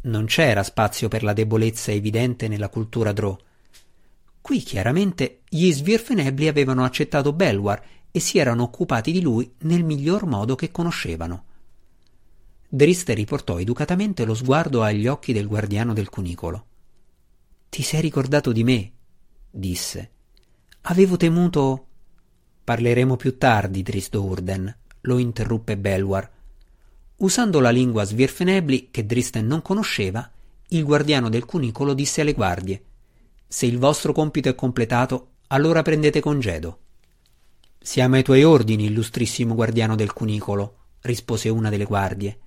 Non 0.03 0.25
c'era 0.25 0.63
spazio 0.63 1.07
per 1.07 1.23
la 1.23 1.33
debolezza 1.33 1.91
evidente 1.91 2.47
nella 2.47 2.69
cultura 2.69 3.11
drò. 3.11 3.37
Qui 4.39 4.59
chiaramente 4.59 5.41
gli 5.49 5.71
svirfenebli 5.71 6.47
avevano 6.47 6.83
accettato 6.83 7.33
Belwar 7.33 7.81
e 8.15 8.19
si 8.19 8.37
erano 8.37 8.61
occupati 8.61 9.11
di 9.11 9.21
lui 9.21 9.51
nel 9.61 9.83
miglior 9.83 10.27
modo 10.27 10.53
che 10.53 10.69
conoscevano. 10.69 11.45
Driste 12.69 13.15
riportò 13.15 13.59
educatamente 13.59 14.23
lo 14.23 14.35
sguardo 14.35 14.83
agli 14.83 15.07
occhi 15.07 15.33
del 15.33 15.47
guardiano 15.47 15.93
del 15.93 16.09
cunicolo. 16.09 16.65
Ti 17.69 17.81
sei 17.81 18.01
ricordato 18.01 18.51
di 18.51 18.63
me, 18.63 18.91
disse. 19.49 20.11
Avevo 20.81 21.17
temuto. 21.17 21.87
Parleremo 22.63 23.15
più 23.15 23.35
tardi, 23.39 23.81
Tristo 23.81 24.23
Urden, 24.23 24.75
lo 25.01 25.17
interruppe 25.17 25.75
Belwar. 25.75 26.31
Usando 27.15 27.59
la 27.59 27.71
lingua 27.71 28.03
svirfenebli 28.03 28.89
che 28.91 29.07
Dristen 29.07 29.47
non 29.47 29.63
conosceva, 29.63 30.29
il 30.67 30.83
guardiano 30.83 31.29
del 31.29 31.45
cunicolo 31.45 31.95
disse 31.95 32.21
alle 32.21 32.33
guardie: 32.33 32.83
Se 33.47 33.65
il 33.65 33.79
vostro 33.79 34.13
compito 34.13 34.49
è 34.49 34.55
completato, 34.55 35.29
allora 35.47 35.81
prendete 35.81 36.19
congedo. 36.19 36.77
Siamo 37.85 38.15
ai 38.15 38.23
tuoi 38.23 38.45
ordini, 38.45 38.85
illustrissimo 38.85 39.55
guardiano 39.55 39.95
del 39.95 40.13
cunicolo, 40.13 40.75
rispose 41.01 41.49
una 41.49 41.69
delle 41.69 41.83
guardie. 41.83 42.39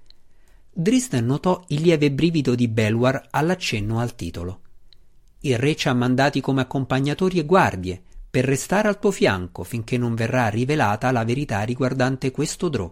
Dristen 0.72 1.26
notò 1.26 1.62
il 1.68 1.82
lieve 1.82 2.10
brivido 2.10 2.54
di 2.54 2.68
Belwar 2.68 3.28
all'accenno 3.32 4.00
al 4.00 4.14
titolo. 4.14 4.60
Il 5.40 5.58
re 5.58 5.76
ci 5.76 5.88
ha 5.88 5.92
mandati 5.92 6.40
come 6.40 6.62
accompagnatori 6.62 7.38
e 7.38 7.44
guardie 7.44 8.02
per 8.30 8.46
restare 8.46 8.88
al 8.88 8.98
tuo 8.98 9.10
fianco 9.10 9.62
finché 9.62 9.98
non 9.98 10.14
verrà 10.14 10.48
rivelata 10.48 11.10
la 11.12 11.22
verità 11.22 11.60
riguardante 11.64 12.30
questo 12.30 12.70
drò. 12.70 12.90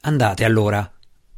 Andate 0.00 0.42
allora, 0.42 0.90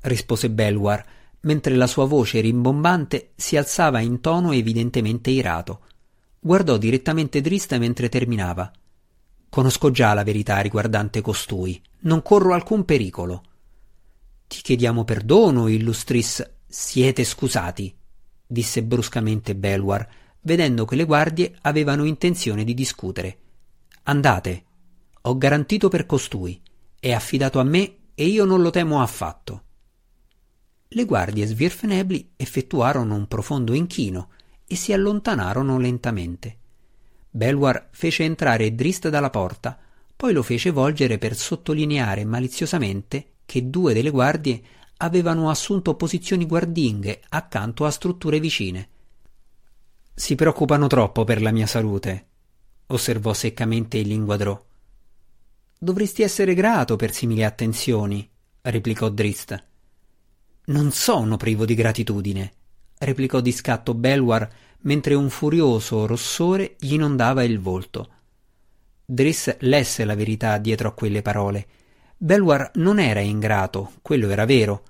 rispose 0.03 0.49
Belwar, 0.49 1.05
mentre 1.41 1.75
la 1.75 1.89
sua 1.89 2.07
voce 2.07 2.39
rimbombante 2.41 3.33
si 3.35 3.57
alzava 3.57 3.99
in 3.99 4.21
tono 4.21 4.53
evidentemente 4.53 5.31
irato. 5.31 5.81
Guardò 6.39 6.77
direttamente 6.77 7.41
Drista 7.41 7.79
mentre 7.79 8.09
terminava. 8.09 8.71
Conosco 9.49 9.91
già 9.91 10.15
la 10.15 10.25
verità 10.25 10.61
riguardante 10.61 11.21
costui. 11.21 11.81
Non 12.01 12.23
corro 12.23 12.55
alcun 12.55 12.85
pericolo. 12.85 13.43
Ti 14.47 14.61
chiediamo 14.63 15.05
perdono, 15.05 15.69
illustris. 15.69 16.49
Siete 16.67 17.25
scusati 17.25 17.97
disse 18.51 18.83
bruscamente 18.83 19.55
Belwar, 19.55 20.09
vedendo 20.41 20.87
che 20.87 20.97
le 20.97 21.05
guardie 21.05 21.55
avevano 21.63 22.05
intenzione 22.05 22.65
di 22.65 22.73
discutere. 22.73 23.39
Andate. 24.05 24.65
Ho 25.23 25.37
garantito 25.37 25.89
per 25.89 26.07
costui. 26.07 26.61
È 26.99 27.13
affidato 27.13 27.61
a 27.61 27.65
me 27.65 27.97
e 28.15 28.25
io 28.25 28.47
non 28.47 28.63
lo 28.63 28.71
temo 28.71 29.03
affatto. 29.03 29.63
Le 30.89 31.05
guardie 31.05 31.45
svirfenebli 31.45 32.33
effettuarono 32.37 33.15
un 33.15 33.29
profondo 33.29 33.75
inchino 33.75 34.31
e 34.67 34.75
si 34.75 34.95
allontanarono 34.95 35.79
lentamente. 35.79 36.57
Belwar 37.31 37.89
fece 37.91 38.25
entrare 38.25 38.75
Drist 38.75 39.09
dalla 39.09 39.31
porta, 39.31 39.79
poi 40.17 40.33
lo 40.33 40.43
fece 40.43 40.71
volgere 40.71 41.19
per 41.19 41.37
sottolineare 41.37 42.25
maliziosamente 42.25 43.35
che 43.47 43.71
due 43.71 43.95
delle 43.95 44.11
guardie 44.11 44.63
avevano 44.99 45.49
assunto 45.49 45.95
posizioni 45.95 46.47
guardinghe 46.47 47.21
accanto 47.29 47.85
a 47.85 47.91
strutture 47.91 48.41
vicine. 48.41 48.89
Si 50.15 50.35
preoccupano 50.35 50.89
troppo 50.89 51.25
per 51.25 51.41
la 51.41 51.53
mia 51.53 51.67
salute, 51.67 52.27
osservò 52.87 53.33
seccamente 53.33 53.99
il 53.99 54.09
linguadrò. 54.09 54.61
Dovresti 55.79 56.23
essere 56.23 56.55
grato 56.55 56.97
per 56.97 57.13
simili 57.13 57.45
attenzioni, 57.45 58.29
replicò 58.63 59.09
Drist. 59.09 59.65
Non 60.65 60.91
sono 60.91 61.37
privo 61.37 61.65
di 61.65 61.75
gratitudine, 61.75 62.53
replicò 62.99 63.41
di 63.41 63.53
scatto 63.53 63.95
Belwar 63.95 64.51
mentre 64.83 65.15
un 65.15 65.31
furioso 65.31 66.07
rossore 66.07 66.77
gli 66.79 66.95
inondava 66.95 67.43
il 67.43 67.59
volto. 67.61 68.09
Driss 69.05 69.57
lesse 69.61 70.05
la 70.05 70.15
verità 70.15 70.59
dietro 70.59 70.89
a 70.89 70.93
quelle 70.93 71.23
parole. 71.23 71.67
Belwar 72.17 72.73
non 72.75 72.99
era 72.99 73.21
ingrato, 73.21 73.93
quello 74.03 74.29
era 74.29 74.45
vero, 74.45 74.83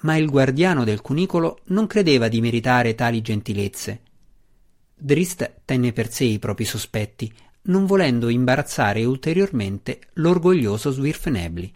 ma 0.00 0.16
il 0.16 0.30
guardiano 0.30 0.84
del 0.84 1.00
cunicolo 1.00 1.58
non 1.66 1.86
credeva 1.86 2.28
di 2.28 2.40
meritare 2.40 2.94
tali 2.94 3.20
gentilezze. 3.20 4.00
Drist 4.94 5.60
tenne 5.64 5.92
per 5.92 6.10
sé 6.10 6.24
i 6.24 6.38
propri 6.38 6.64
sospetti, 6.64 7.32
non 7.62 7.86
volendo 7.86 8.28
imbarazzare 8.28 9.04
ulteriormente 9.04 10.00
l'orgoglioso 10.14 10.90
Swirfnebli. 10.90 11.72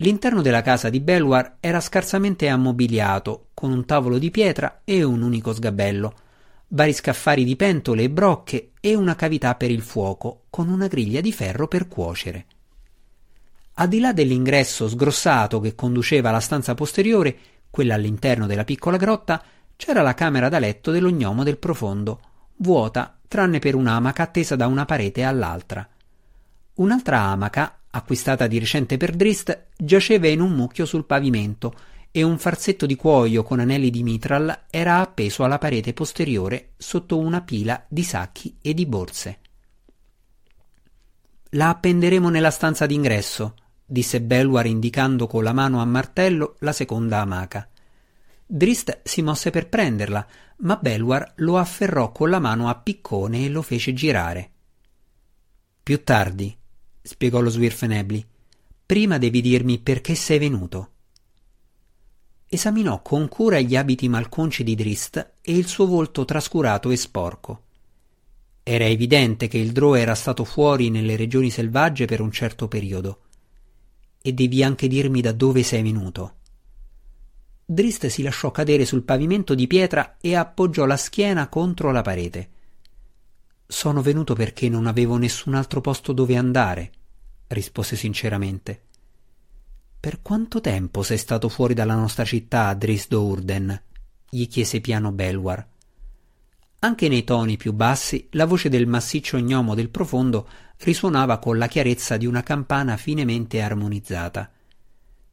L'interno 0.00 0.42
della 0.42 0.60
casa 0.60 0.90
di 0.90 1.00
Belwar 1.00 1.56
era 1.60 1.80
scarsamente 1.80 2.48
ammobiliato, 2.48 3.48
con 3.54 3.70
un 3.70 3.86
tavolo 3.86 4.18
di 4.18 4.30
pietra 4.30 4.82
e 4.84 5.02
un 5.02 5.22
unico 5.22 5.54
sgabello, 5.54 6.14
vari 6.68 6.92
scaffari 6.92 7.44
di 7.44 7.56
pentole 7.56 8.02
e 8.02 8.10
brocche 8.10 8.72
e 8.80 8.94
una 8.94 9.16
cavità 9.16 9.54
per 9.54 9.70
il 9.70 9.80
fuoco, 9.80 10.44
con 10.50 10.68
una 10.68 10.86
griglia 10.86 11.22
di 11.22 11.32
ferro 11.32 11.66
per 11.66 11.88
cuocere. 11.88 12.46
Al 13.74 13.88
di 13.88 14.00
là 14.00 14.12
dell'ingresso 14.12 14.88
sgrossato 14.88 15.60
che 15.60 15.74
conduceva 15.74 16.28
alla 16.28 16.40
stanza 16.40 16.74
posteriore, 16.74 17.36
quella 17.70 17.94
all'interno 17.94 18.46
della 18.46 18.64
piccola 18.64 18.96
grotta, 18.98 19.42
c'era 19.76 20.02
la 20.02 20.14
camera 20.14 20.48
da 20.48 20.58
letto 20.58 20.90
dell'ognomo 20.90 21.42
del 21.42 21.58
profondo, 21.58 22.20
vuota 22.56 23.18
tranne 23.28 23.58
per 23.58 23.74
un'amaca 23.74 24.22
attesa 24.22 24.56
da 24.56 24.66
una 24.66 24.84
parete 24.84 25.24
all'altra. 25.24 25.86
Un'altra 26.74 27.20
amaca, 27.20 27.75
acquistata 27.96 28.46
di 28.46 28.58
recente 28.58 28.96
per 28.96 29.14
Drist, 29.14 29.66
giaceva 29.76 30.28
in 30.28 30.40
un 30.40 30.52
mucchio 30.52 30.86
sul 30.86 31.04
pavimento 31.04 31.74
e 32.10 32.22
un 32.22 32.38
farsetto 32.38 32.86
di 32.86 32.96
cuoio 32.96 33.42
con 33.42 33.60
anelli 33.60 33.90
di 33.90 34.02
mitral 34.02 34.64
era 34.70 35.00
appeso 35.00 35.44
alla 35.44 35.58
parete 35.58 35.92
posteriore 35.92 36.70
sotto 36.76 37.18
una 37.18 37.42
pila 37.42 37.84
di 37.88 38.02
sacchi 38.02 38.56
e 38.62 38.72
di 38.72 38.86
borse. 38.86 39.38
La 41.50 41.68
appenderemo 41.68 42.28
nella 42.30 42.50
stanza 42.50 42.86
d'ingresso, 42.86 43.54
disse 43.84 44.22
Belwar 44.22 44.66
indicando 44.66 45.26
con 45.26 45.42
la 45.42 45.52
mano 45.52 45.80
a 45.80 45.84
martello 45.84 46.56
la 46.60 46.72
seconda 46.72 47.20
amaca. 47.20 47.68
Drist 48.46 49.00
si 49.02 49.22
mosse 49.22 49.50
per 49.50 49.68
prenderla, 49.68 50.26
ma 50.58 50.76
Belwar 50.76 51.34
lo 51.36 51.58
afferrò 51.58 52.12
con 52.12 52.30
la 52.30 52.38
mano 52.38 52.68
a 52.68 52.76
piccone 52.76 53.44
e 53.44 53.48
lo 53.48 53.60
fece 53.60 53.92
girare. 53.92 54.50
Più 55.82 56.02
tardi, 56.02 56.56
spiegò 57.06 57.40
lo 57.40 57.50
Swirfenebli, 57.50 58.26
prima 58.84 59.16
devi 59.16 59.40
dirmi 59.40 59.78
perché 59.78 60.14
sei 60.16 60.38
venuto. 60.38 60.90
Esaminò 62.48 63.00
con 63.00 63.28
cura 63.28 63.60
gli 63.60 63.76
abiti 63.76 64.08
malconci 64.08 64.64
di 64.64 64.74
Drist 64.74 65.34
e 65.40 65.56
il 65.56 65.66
suo 65.66 65.86
volto 65.86 66.24
trascurato 66.24 66.90
e 66.90 66.96
sporco. 66.96 67.62
Era 68.62 68.86
evidente 68.86 69.46
che 69.46 69.58
il 69.58 69.70
Drò 69.70 69.94
era 69.94 70.14
stato 70.16 70.44
fuori 70.44 70.90
nelle 70.90 71.14
regioni 71.14 71.50
selvagge 71.50 72.06
per 72.06 72.20
un 72.20 72.32
certo 72.32 72.66
periodo. 72.66 73.20
E 74.20 74.32
devi 74.32 74.64
anche 74.64 74.88
dirmi 74.88 75.20
da 75.20 75.30
dove 75.30 75.62
sei 75.62 75.82
venuto. 75.82 76.34
Drist 77.64 78.06
si 78.06 78.22
lasciò 78.22 78.50
cadere 78.50 78.84
sul 78.84 79.02
pavimento 79.02 79.54
di 79.54 79.68
pietra 79.68 80.16
e 80.20 80.34
appoggiò 80.34 80.84
la 80.84 80.96
schiena 80.96 81.48
contro 81.48 81.92
la 81.92 82.02
parete. 82.02 82.50
Sono 83.66 84.00
venuto 84.00 84.34
perché 84.34 84.68
non 84.68 84.86
avevo 84.86 85.16
nessun 85.16 85.54
altro 85.54 85.80
posto 85.80 86.12
dove 86.12 86.36
andare, 86.36 86.92
rispose 87.48 87.96
sinceramente. 87.96 88.82
Per 89.98 90.22
quanto 90.22 90.60
tempo 90.60 91.02
sei 91.02 91.18
stato 91.18 91.48
fuori 91.48 91.74
dalla 91.74 91.96
nostra 91.96 92.24
città, 92.24 92.72
Drisdo 92.74 93.24
Urden? 93.24 93.82
gli 94.28 94.46
chiese 94.46 94.80
piano 94.80 95.10
Belwar. 95.10 95.66
Anche 96.80 97.08
nei 97.08 97.24
toni 97.24 97.56
più 97.56 97.72
bassi 97.72 98.28
la 98.32 98.44
voce 98.44 98.68
del 98.68 98.86
massiccio 98.86 99.38
gnomo 99.38 99.74
del 99.74 99.88
profondo 99.88 100.48
risuonava 100.78 101.38
con 101.38 101.58
la 101.58 101.66
chiarezza 101.66 102.16
di 102.16 102.26
una 102.26 102.42
campana 102.42 102.96
finemente 102.96 103.60
armonizzata. 103.60 104.50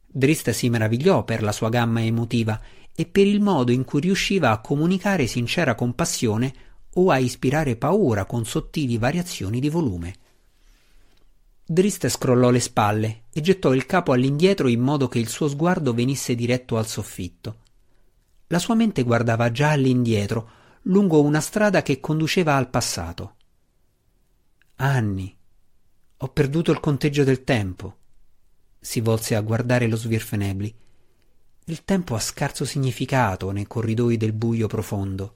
Drist 0.06 0.50
si 0.50 0.68
meravigliò 0.70 1.22
per 1.22 1.42
la 1.42 1.52
sua 1.52 1.68
gamma 1.68 2.02
emotiva 2.02 2.60
e 2.94 3.06
per 3.06 3.26
il 3.26 3.40
modo 3.40 3.70
in 3.70 3.84
cui 3.84 4.00
riusciva 4.00 4.50
a 4.50 4.60
comunicare 4.60 5.26
sincera 5.26 5.74
compassione 5.74 6.52
o 6.94 7.10
a 7.10 7.18
ispirare 7.18 7.76
paura 7.76 8.24
con 8.24 8.44
sottili 8.44 8.98
variazioni 8.98 9.60
di 9.60 9.68
volume. 9.68 10.14
Drist 11.66 12.08
scrollò 12.08 12.50
le 12.50 12.60
spalle 12.60 13.22
e 13.32 13.40
gettò 13.40 13.72
il 13.72 13.86
capo 13.86 14.12
all'indietro 14.12 14.68
in 14.68 14.80
modo 14.80 15.08
che 15.08 15.18
il 15.18 15.28
suo 15.28 15.48
sguardo 15.48 15.94
venisse 15.94 16.34
diretto 16.34 16.76
al 16.76 16.86
soffitto. 16.86 17.56
La 18.48 18.58
sua 18.58 18.74
mente 18.74 19.02
guardava 19.02 19.50
già 19.50 19.70
all'indietro, 19.70 20.50
lungo 20.82 21.22
una 21.22 21.40
strada 21.40 21.82
che 21.82 22.00
conduceva 22.00 22.56
al 22.56 22.68
passato. 22.68 23.36
Anni. 24.76 25.34
Ho 26.18 26.28
perduto 26.28 26.70
il 26.70 26.80
conteggio 26.80 27.24
del 27.24 27.44
tempo. 27.44 27.96
Si 28.78 29.00
volse 29.00 29.34
a 29.34 29.40
guardare 29.40 29.86
lo 29.86 29.96
Svirfenebli. 29.96 30.74
Il 31.64 31.84
tempo 31.84 32.14
ha 32.14 32.20
scarso 32.20 32.66
significato 32.66 33.50
nei 33.50 33.66
corridoi 33.66 34.18
del 34.18 34.34
buio 34.34 34.66
profondo. 34.66 35.34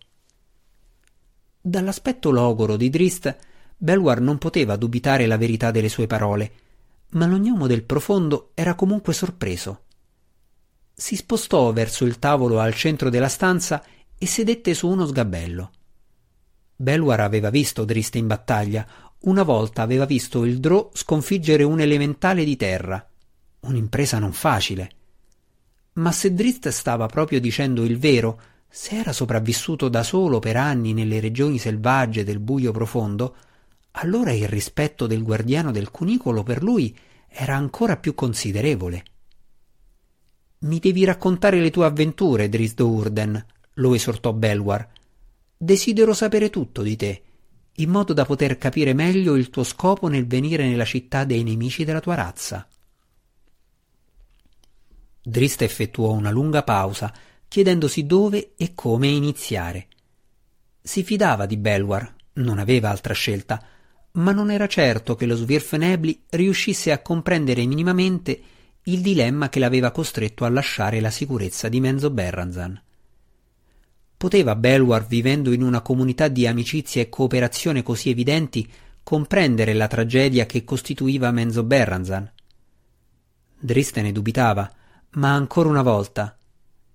Dall'aspetto 1.61 2.31
logoro 2.31 2.77
di 2.77 2.89
Drist 2.89 3.37
Belwar 3.77 4.21
non 4.21 4.39
poteva 4.39 4.77
dubitare 4.77 5.27
la 5.27 5.37
verità 5.37 5.71
delle 5.71 5.89
sue 5.89 6.07
parole, 6.07 6.53
ma 7.11 7.27
l'ognomo 7.27 7.67
del 7.67 7.85
profondo 7.85 8.51
era 8.55 8.75
comunque 8.75 9.13
sorpreso. 9.13 9.85
Si 10.93 11.15
spostò 11.15 11.73
verso 11.73 12.05
il 12.05 12.19
tavolo 12.19 12.59
al 12.59 12.75
centro 12.75 13.09
della 13.09 13.29
stanza 13.29 13.85
e 14.19 14.27
sedette 14.27 14.75
su 14.75 14.89
uno 14.89 15.07
sgabello. 15.07 15.71
Belwar 16.75 17.21
aveva 17.21 17.51
visto 17.51 17.85
Drist 17.85 18.17
in 18.17 18.27
battaglia, 18.27 18.87
una 19.21 19.45
volta 19.45 19.83
aveva 19.83 20.07
visto 20.07 20.45
il 20.45 20.59
Drò 20.59 20.91
sconfiggere 20.93 21.63
un 21.63 21.81
elementale 21.81 22.45
di 22.45 22.57
terra. 22.57 23.05
Un'impresa 23.61 24.19
non 24.19 24.33
facile. 24.33 24.91
Ma 25.95 26.11
se 26.11 26.35
Drist 26.35 26.69
stava 26.69 27.07
proprio 27.07 27.41
dicendo 27.41 27.85
il 27.85 27.99
vero, 27.99 28.41
se 28.69 28.97
era 28.97 29.13
sopravvissuto 29.13 29.89
da 29.89 30.03
solo 30.03 30.39
per 30.39 30.57
anni 30.57 30.93
nelle 30.93 31.21
regioni 31.21 31.59
selvagge 31.59 32.25
del 32.25 32.39
buio 32.39 32.71
profondo, 32.71 33.37
allora 33.93 34.33
il 34.33 34.47
rispetto 34.47 35.07
del 35.07 35.23
guardiano 35.23 35.71
del 35.71 35.91
cunicolo 35.91 36.43
per 36.43 36.63
lui 36.63 36.97
era 37.29 37.57
ancora 37.57 37.97
più 37.97 38.15
considerevole. 38.15 39.05
Mi 40.61 40.79
devi 40.79 41.05
raccontare 41.05 41.61
le 41.61 41.71
tue 41.71 41.87
avventure, 41.87 42.49
Drisdo 42.49 42.89
Urden, 42.89 43.45
lo 43.75 43.95
esortò 43.95 44.33
Belwar. 44.33 44.89
Desidero 45.57 46.13
sapere 46.13 46.51
tutto 46.51 46.83
di 46.83 46.97
te, 46.97 47.23
in 47.75 47.91
modo 47.91 48.13
da 48.13 48.25
poter 48.25 48.59
capire 48.59 48.93
meglio 48.93 49.37
il 49.37 49.51
tuo 49.51 49.63
scopo 49.63 50.09
nel 50.09 50.27
venire 50.27 50.67
nella 50.69 50.85
città 50.85 51.25
dei 51.25 51.43
nemici 51.43 51.85
della 51.85 52.01
tua 52.01 52.15
razza. 52.15 52.67
Drist 55.23 55.63
effettuò 55.63 56.13
una 56.13 56.31
lunga 56.31 56.63
pausa, 56.63 57.13
chiedendosi 57.49 58.07
dove 58.07 58.53
e 58.57 58.75
come 58.75 59.09
iniziare. 59.09 59.89
Si 60.81 61.03
fidava 61.03 61.47
di 61.47 61.57
Belwar, 61.57 62.15
non 62.35 62.59
aveva 62.59 62.91
altra 62.91 63.15
scelta, 63.15 63.63
ma 64.13 64.33
non 64.33 64.51
era 64.51 64.67
certo 64.67 65.15
che 65.15 65.27
lo 65.27 65.37
Svirfenebli 65.37 66.25
riuscisse 66.31 66.93
a 66.93 67.01
comprendere 67.01 67.65
minimamente 67.67 68.41
il 68.85 69.01
dilemma 69.01 69.49
che 69.49 69.59
l'aveva 69.59 69.91
costretto 69.91 70.45
a 70.45 70.49
lasciare 70.49 71.01
la 71.01 71.11
sicurezza 71.11 71.69
di 71.69 71.81
Menzo 71.81 72.11
Berranzan. 72.11 72.81
Poteva 74.17 74.57
Belwar, 74.57 75.07
vivendo 75.07 75.53
in 75.53 75.63
una 75.63 75.81
comunità 75.81 76.29
di 76.29 76.47
amicizia 76.47 77.03
e 77.03 77.09
cooperazione 77.09 77.83
così 77.83 78.11
evidenti, 78.11 78.69
comprendere 79.03 79.75
la 79.75 79.87
tragedia 79.87 80.47
che 80.47 80.65
costituiva 80.65 81.31
Menzo 81.31 81.63
Berranzan? 81.63 82.33
Driste 83.61 84.03
ne 84.03 84.13
dubitava, 84.13 84.73
ma 85.11 85.35
ancora 85.35 85.69
una 85.69 85.83
volta, 85.83 86.38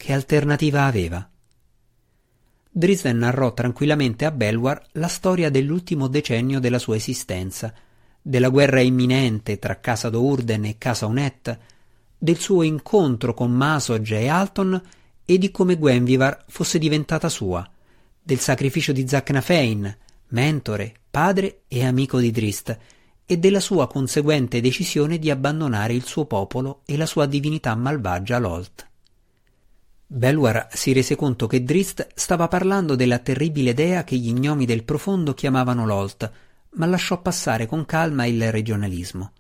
che 0.03 0.11
alternativa 0.11 0.83
aveva? 0.83 1.25
Drisden 2.69 3.19
narrò 3.19 3.53
tranquillamente 3.53 4.25
a 4.25 4.31
Belwar 4.31 4.85
la 4.93 5.07
storia 5.07 5.49
dell'ultimo 5.49 6.09
decennio 6.09 6.59
della 6.59 6.77
sua 6.77 6.97
esistenza, 6.97 7.73
della 8.21 8.49
guerra 8.49 8.81
imminente 8.81 9.59
tra 9.59 9.79
Casa 9.79 10.09
d'Urden 10.09 10.65
e 10.65 10.77
Casa 10.77 11.05
Unet, 11.05 11.57
del 12.17 12.37
suo 12.37 12.63
incontro 12.63 13.33
con 13.33 13.51
Masog 13.51 14.11
e 14.11 14.27
Alton 14.27 14.81
e 15.23 15.37
di 15.37 15.51
come 15.51 15.77
Gwenvivar 15.77 16.43
fosse 16.49 16.79
diventata 16.79 17.29
sua, 17.29 17.65
del 18.21 18.39
sacrificio 18.39 18.91
di 18.91 19.07
Zacnafein, 19.07 19.97
mentore, 20.31 20.95
padre 21.09 21.61
e 21.69 21.85
amico 21.85 22.19
di 22.19 22.29
Drist, 22.29 22.77
e 23.25 23.37
della 23.37 23.61
sua 23.61 23.87
conseguente 23.87 24.59
decisione 24.59 25.17
di 25.17 25.29
abbandonare 25.29 25.93
il 25.93 26.03
suo 26.03 26.25
popolo 26.25 26.81
e 26.85 26.97
la 26.97 27.05
sua 27.05 27.25
divinità 27.25 27.73
malvagia 27.73 28.37
Lolt. 28.37 28.91
Belwar 30.15 30.67
si 30.71 30.93
rese 30.93 31.15
conto 31.15 31.47
che 31.47 31.63
Drist 31.63 32.07
stava 32.13 32.47
parlando 32.47 32.93
della 32.93 33.17
terribile 33.17 33.73
dea 33.73 34.03
che 34.03 34.15
gli 34.15 34.31
gnomi 34.31 34.67
del 34.67 34.83
profondo 34.83 35.33
chiamavano 35.33 35.87
Lolt, 35.87 36.31
ma 36.73 36.85
lasciò 36.85 37.19
passare 37.19 37.65
con 37.65 37.83
calma 37.85 38.27
il 38.27 38.51
regionalismo. 38.51 39.31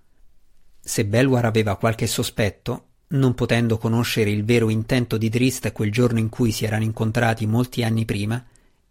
Se 0.79 1.05
Belwar 1.05 1.45
aveva 1.45 1.75
qualche 1.75 2.07
sospetto, 2.07 2.85
non 3.09 3.35
potendo 3.35 3.77
conoscere 3.77 4.31
il 4.31 4.43
vero 4.45 4.71
intento 4.71 5.17
di 5.17 5.29
Drist 5.29 5.71
quel 5.73 5.91
giorno 5.91 6.17
in 6.17 6.29
cui 6.29 6.51
si 6.51 6.65
erano 6.65 6.83
incontrati 6.83 7.45
molti 7.45 7.83
anni 7.83 8.03
prima, 8.03 8.43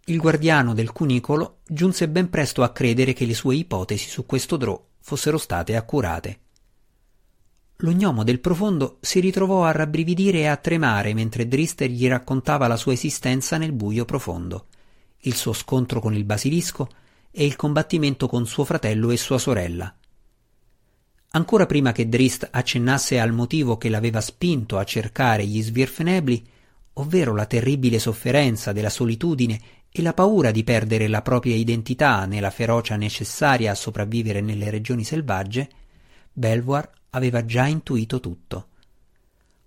il 0.04 0.18
guardiano 0.18 0.74
del 0.74 0.92
cunicolo 0.92 1.62
giunse 1.66 2.08
ben 2.08 2.30
presto 2.30 2.62
a 2.62 2.70
credere 2.70 3.12
che 3.12 3.26
le 3.26 3.34
sue 3.34 3.56
ipotesi 3.56 4.08
su 4.08 4.24
questo 4.24 4.56
drò 4.56 4.80
fossero 5.00 5.36
state 5.36 5.74
accurate. 5.74 6.38
Lo 7.76 7.90
gnomo 7.92 8.22
del 8.22 8.40
profondo 8.40 8.98
si 9.00 9.20
ritrovò 9.20 9.64
a 9.64 9.72
rabbrividire 9.72 10.40
e 10.40 10.46
a 10.46 10.56
tremare 10.56 11.14
mentre 11.14 11.48
Drister 11.48 11.90
gli 11.90 12.06
raccontava 12.06 12.66
la 12.68 12.76
sua 12.76 12.92
esistenza 12.92 13.56
nel 13.58 13.72
buio 13.72 14.04
profondo, 14.04 14.66
il 15.20 15.34
suo 15.34 15.52
scontro 15.52 16.00
con 16.00 16.14
il 16.14 16.24
basilisco 16.24 16.88
e 17.30 17.44
il 17.44 17.56
combattimento 17.56 18.28
con 18.28 18.46
suo 18.46 18.64
fratello 18.64 19.10
e 19.10 19.16
sua 19.16 19.38
sorella. 19.38 19.92
Ancora 21.34 21.64
prima 21.64 21.92
che 21.92 22.08
Drist 22.08 22.46
accennasse 22.50 23.18
al 23.18 23.32
motivo 23.32 23.78
che 23.78 23.88
l'aveva 23.88 24.20
spinto 24.20 24.76
a 24.76 24.84
cercare 24.84 25.46
gli 25.46 25.62
svirfenebli, 25.62 26.46
ovvero 26.94 27.34
la 27.34 27.46
terribile 27.46 27.98
sofferenza 27.98 28.72
della 28.72 28.90
solitudine 28.90 29.60
e 29.90 30.02
la 30.02 30.12
paura 30.12 30.50
di 30.50 30.62
perdere 30.62 31.08
la 31.08 31.22
propria 31.22 31.54
identità 31.54 32.26
nella 32.26 32.50
ferocia 32.50 32.96
necessaria 32.96 33.70
a 33.70 33.74
sopravvivere 33.74 34.42
nelle 34.42 34.68
regioni 34.68 35.04
selvagge, 35.04 35.70
Belvoir 36.34 36.90
aveva 37.14 37.44
già 37.44 37.66
intuito 37.66 38.20
tutto. 38.20 38.68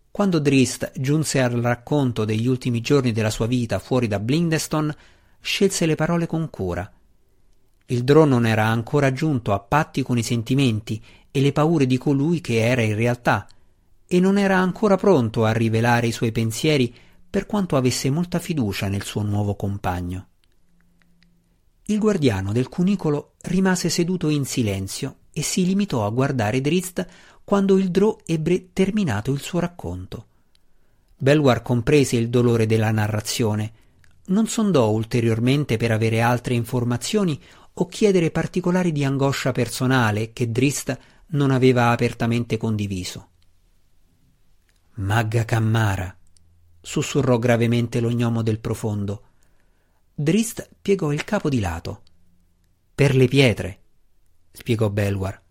Quando 0.09 0.39
Drist 0.39 0.93
giunse 0.95 1.41
al 1.41 1.51
racconto 1.51 2.25
degli 2.25 2.47
ultimi 2.47 2.81
giorni 2.81 3.11
della 3.11 3.29
sua 3.29 3.47
vita 3.47 3.79
fuori 3.79 4.07
da 4.07 4.19
Blindeston, 4.19 4.93
scelse 5.41 5.85
le 5.85 5.95
parole 5.95 6.25
con 6.25 6.49
cura. 6.49 6.89
Il 7.87 8.03
drone 8.03 8.29
non 8.29 8.45
era 8.45 8.65
ancora 8.65 9.11
giunto 9.11 9.53
a 9.53 9.59
patti 9.59 10.01
con 10.01 10.17
i 10.17 10.23
sentimenti 10.23 11.03
e 11.29 11.41
le 11.41 11.51
paure 11.51 11.85
di 11.85 11.97
colui 11.97 12.41
che 12.41 12.65
era 12.65 12.81
in 12.81 12.95
realtà, 12.95 13.47
e 14.07 14.19
non 14.19 14.37
era 14.37 14.57
ancora 14.57 14.95
pronto 14.95 15.45
a 15.45 15.51
rivelare 15.51 16.07
i 16.07 16.11
suoi 16.11 16.31
pensieri 16.31 16.93
per 17.29 17.45
quanto 17.45 17.75
avesse 17.75 18.09
molta 18.09 18.39
fiducia 18.39 18.87
nel 18.87 19.03
suo 19.03 19.21
nuovo 19.21 19.55
compagno. 19.55 20.27
Il 21.87 21.99
guardiano 21.99 22.51
del 22.53 22.69
cunicolo 22.69 23.33
rimase 23.41 23.89
seduto 23.89 24.29
in 24.29 24.45
silenzio 24.45 25.17
e 25.37 25.41
si 25.41 25.65
limitò 25.65 26.05
a 26.05 26.11
guardare 26.11 26.61
Drizzt 26.61 27.05
quando 27.43 27.77
il 27.77 27.91
Drò 27.91 28.17
ebbe 28.25 28.69
terminato 28.71 29.33
il 29.33 29.41
suo 29.41 29.59
racconto. 29.59 30.27
Belwar 31.17 31.61
comprese 31.61 32.15
il 32.15 32.29
dolore 32.29 32.65
della 32.65 32.91
narrazione, 32.91 33.73
non 34.27 34.47
sondò 34.47 34.89
ulteriormente 34.91 35.75
per 35.75 35.91
avere 35.91 36.21
altre 36.21 36.53
informazioni 36.53 37.37
o 37.73 37.85
chiedere 37.87 38.31
particolari 38.31 38.93
di 38.93 39.03
angoscia 39.03 39.51
personale 39.51 40.31
che 40.31 40.49
Drist 40.49 40.97
non 41.31 41.51
aveva 41.51 41.89
apertamente 41.89 42.55
condiviso. 42.55 43.31
Magga 44.93 45.43
Cammara, 45.43 46.15
sussurrò 46.79 47.37
gravemente 47.39 47.99
lo 47.99 48.09
gnomo 48.09 48.41
del 48.41 48.61
profondo. 48.61 49.23
Drist 50.13 50.69
piegò 50.81 51.11
il 51.11 51.25
capo 51.25 51.49
di 51.49 51.59
lato. 51.59 52.03
Per 52.95 53.13
le 53.13 53.27
pietre, 53.27 53.79
spiegò 54.55 54.89
Belwar. 54.89 55.41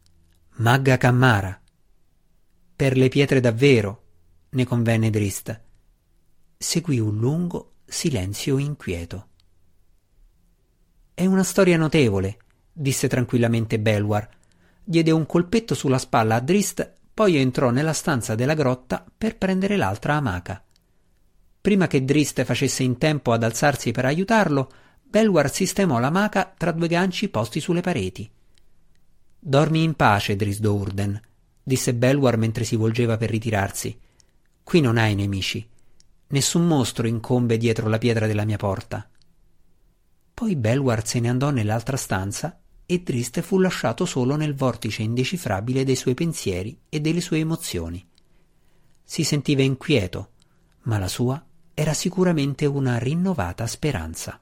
Magga 0.57 0.97
Cammara. 0.97 1.61
Per 2.75 2.97
le 2.97 3.09
pietre 3.09 3.41
davvero, 3.41 4.03
ne 4.51 4.65
convenne 4.65 5.11
Drist. 5.11 5.61
Seguì 6.57 6.99
un 6.99 7.19
lungo 7.19 7.75
silenzio 7.85 8.59
inquieto. 8.59 9.29
È 11.13 11.27
una 11.27 11.45
storia 11.45 11.77
notevole, 11.77 12.39
disse 12.73 13.07
tranquillamente 13.07 13.79
Belwar. 13.79 14.29
Diede 14.83 15.11
un 15.11 15.27
colpetto 15.27 15.75
sulla 15.75 15.99
spalla 15.99 16.37
a 16.37 16.41
Drist, 16.41 16.93
poi 17.13 17.37
entrò 17.37 17.71
nella 17.71 17.93
stanza 17.93 18.35
della 18.35 18.55
grotta 18.55 19.05
per 19.17 19.37
prendere 19.37 19.77
l'altra 19.77 20.15
amaca. 20.15 20.65
Prima 21.61 21.87
che 21.87 22.05
Drist 22.05 22.43
facesse 22.45 22.83
in 22.83 22.99
tempo 22.99 23.33
ad 23.33 23.43
alzarsi 23.43 23.93
per 23.93 24.05
aiutarlo, 24.07 24.71
Belwar 25.03 25.49
sistemò 25.51 26.01
la 26.01 26.11
maca 26.11 26.53
tra 26.57 26.73
due 26.73 26.89
ganci 26.89 27.29
posti 27.29 27.61
sulle 27.61 27.83
pareti. 27.83 28.29
Dormi 29.47 29.83
in 29.83 29.93
pace, 29.93 30.37
Drisdo 30.37 30.73
Urden, 30.73 31.21
disse 31.63 31.93
Belwar 31.93 32.39
mentre 32.39 32.65
si 32.65 32.77
volgeva 32.77 33.19
per 33.19 33.29
ritirarsi. 33.29 33.95
Qui 34.63 34.81
non 34.81 34.97
hai 34.97 35.15
nemici. 35.15 35.69
Nessun 36.29 36.67
mostro 36.67 37.07
incombe 37.07 37.59
dietro 37.59 37.91
la 37.91 37.99
pietra 37.99 38.27
della 38.27 38.47
mia 38.47 38.57
porta. 38.57 39.07
Poi 40.33 40.57
Belwar 40.57 41.07
se 41.07 41.21
ne 41.21 41.29
andò 41.29 41.51
nell'altra 41.51 41.99
stanza 41.99 42.59
e 42.87 43.03
Drist 43.03 43.43
fu 43.43 43.59
lasciato 43.59 44.07
solo 44.07 44.37
nel 44.37 44.55
vortice 44.55 45.03
indecifrabile 45.03 45.85
dei 45.85 45.97
suoi 45.97 46.15
pensieri 46.15 46.79
e 46.89 47.03
delle 47.03 47.21
sue 47.21 47.41
emozioni. 47.41 48.03
Si 49.05 49.25
sentiva 49.25 49.61
inquieto, 49.61 50.31
ma 50.85 50.97
la 50.97 51.09
sua 51.09 51.45
era 51.75 51.93
sicuramente 51.93 52.65
una 52.65 52.97
rinnovata 52.97 53.67
speranza. 53.67 54.41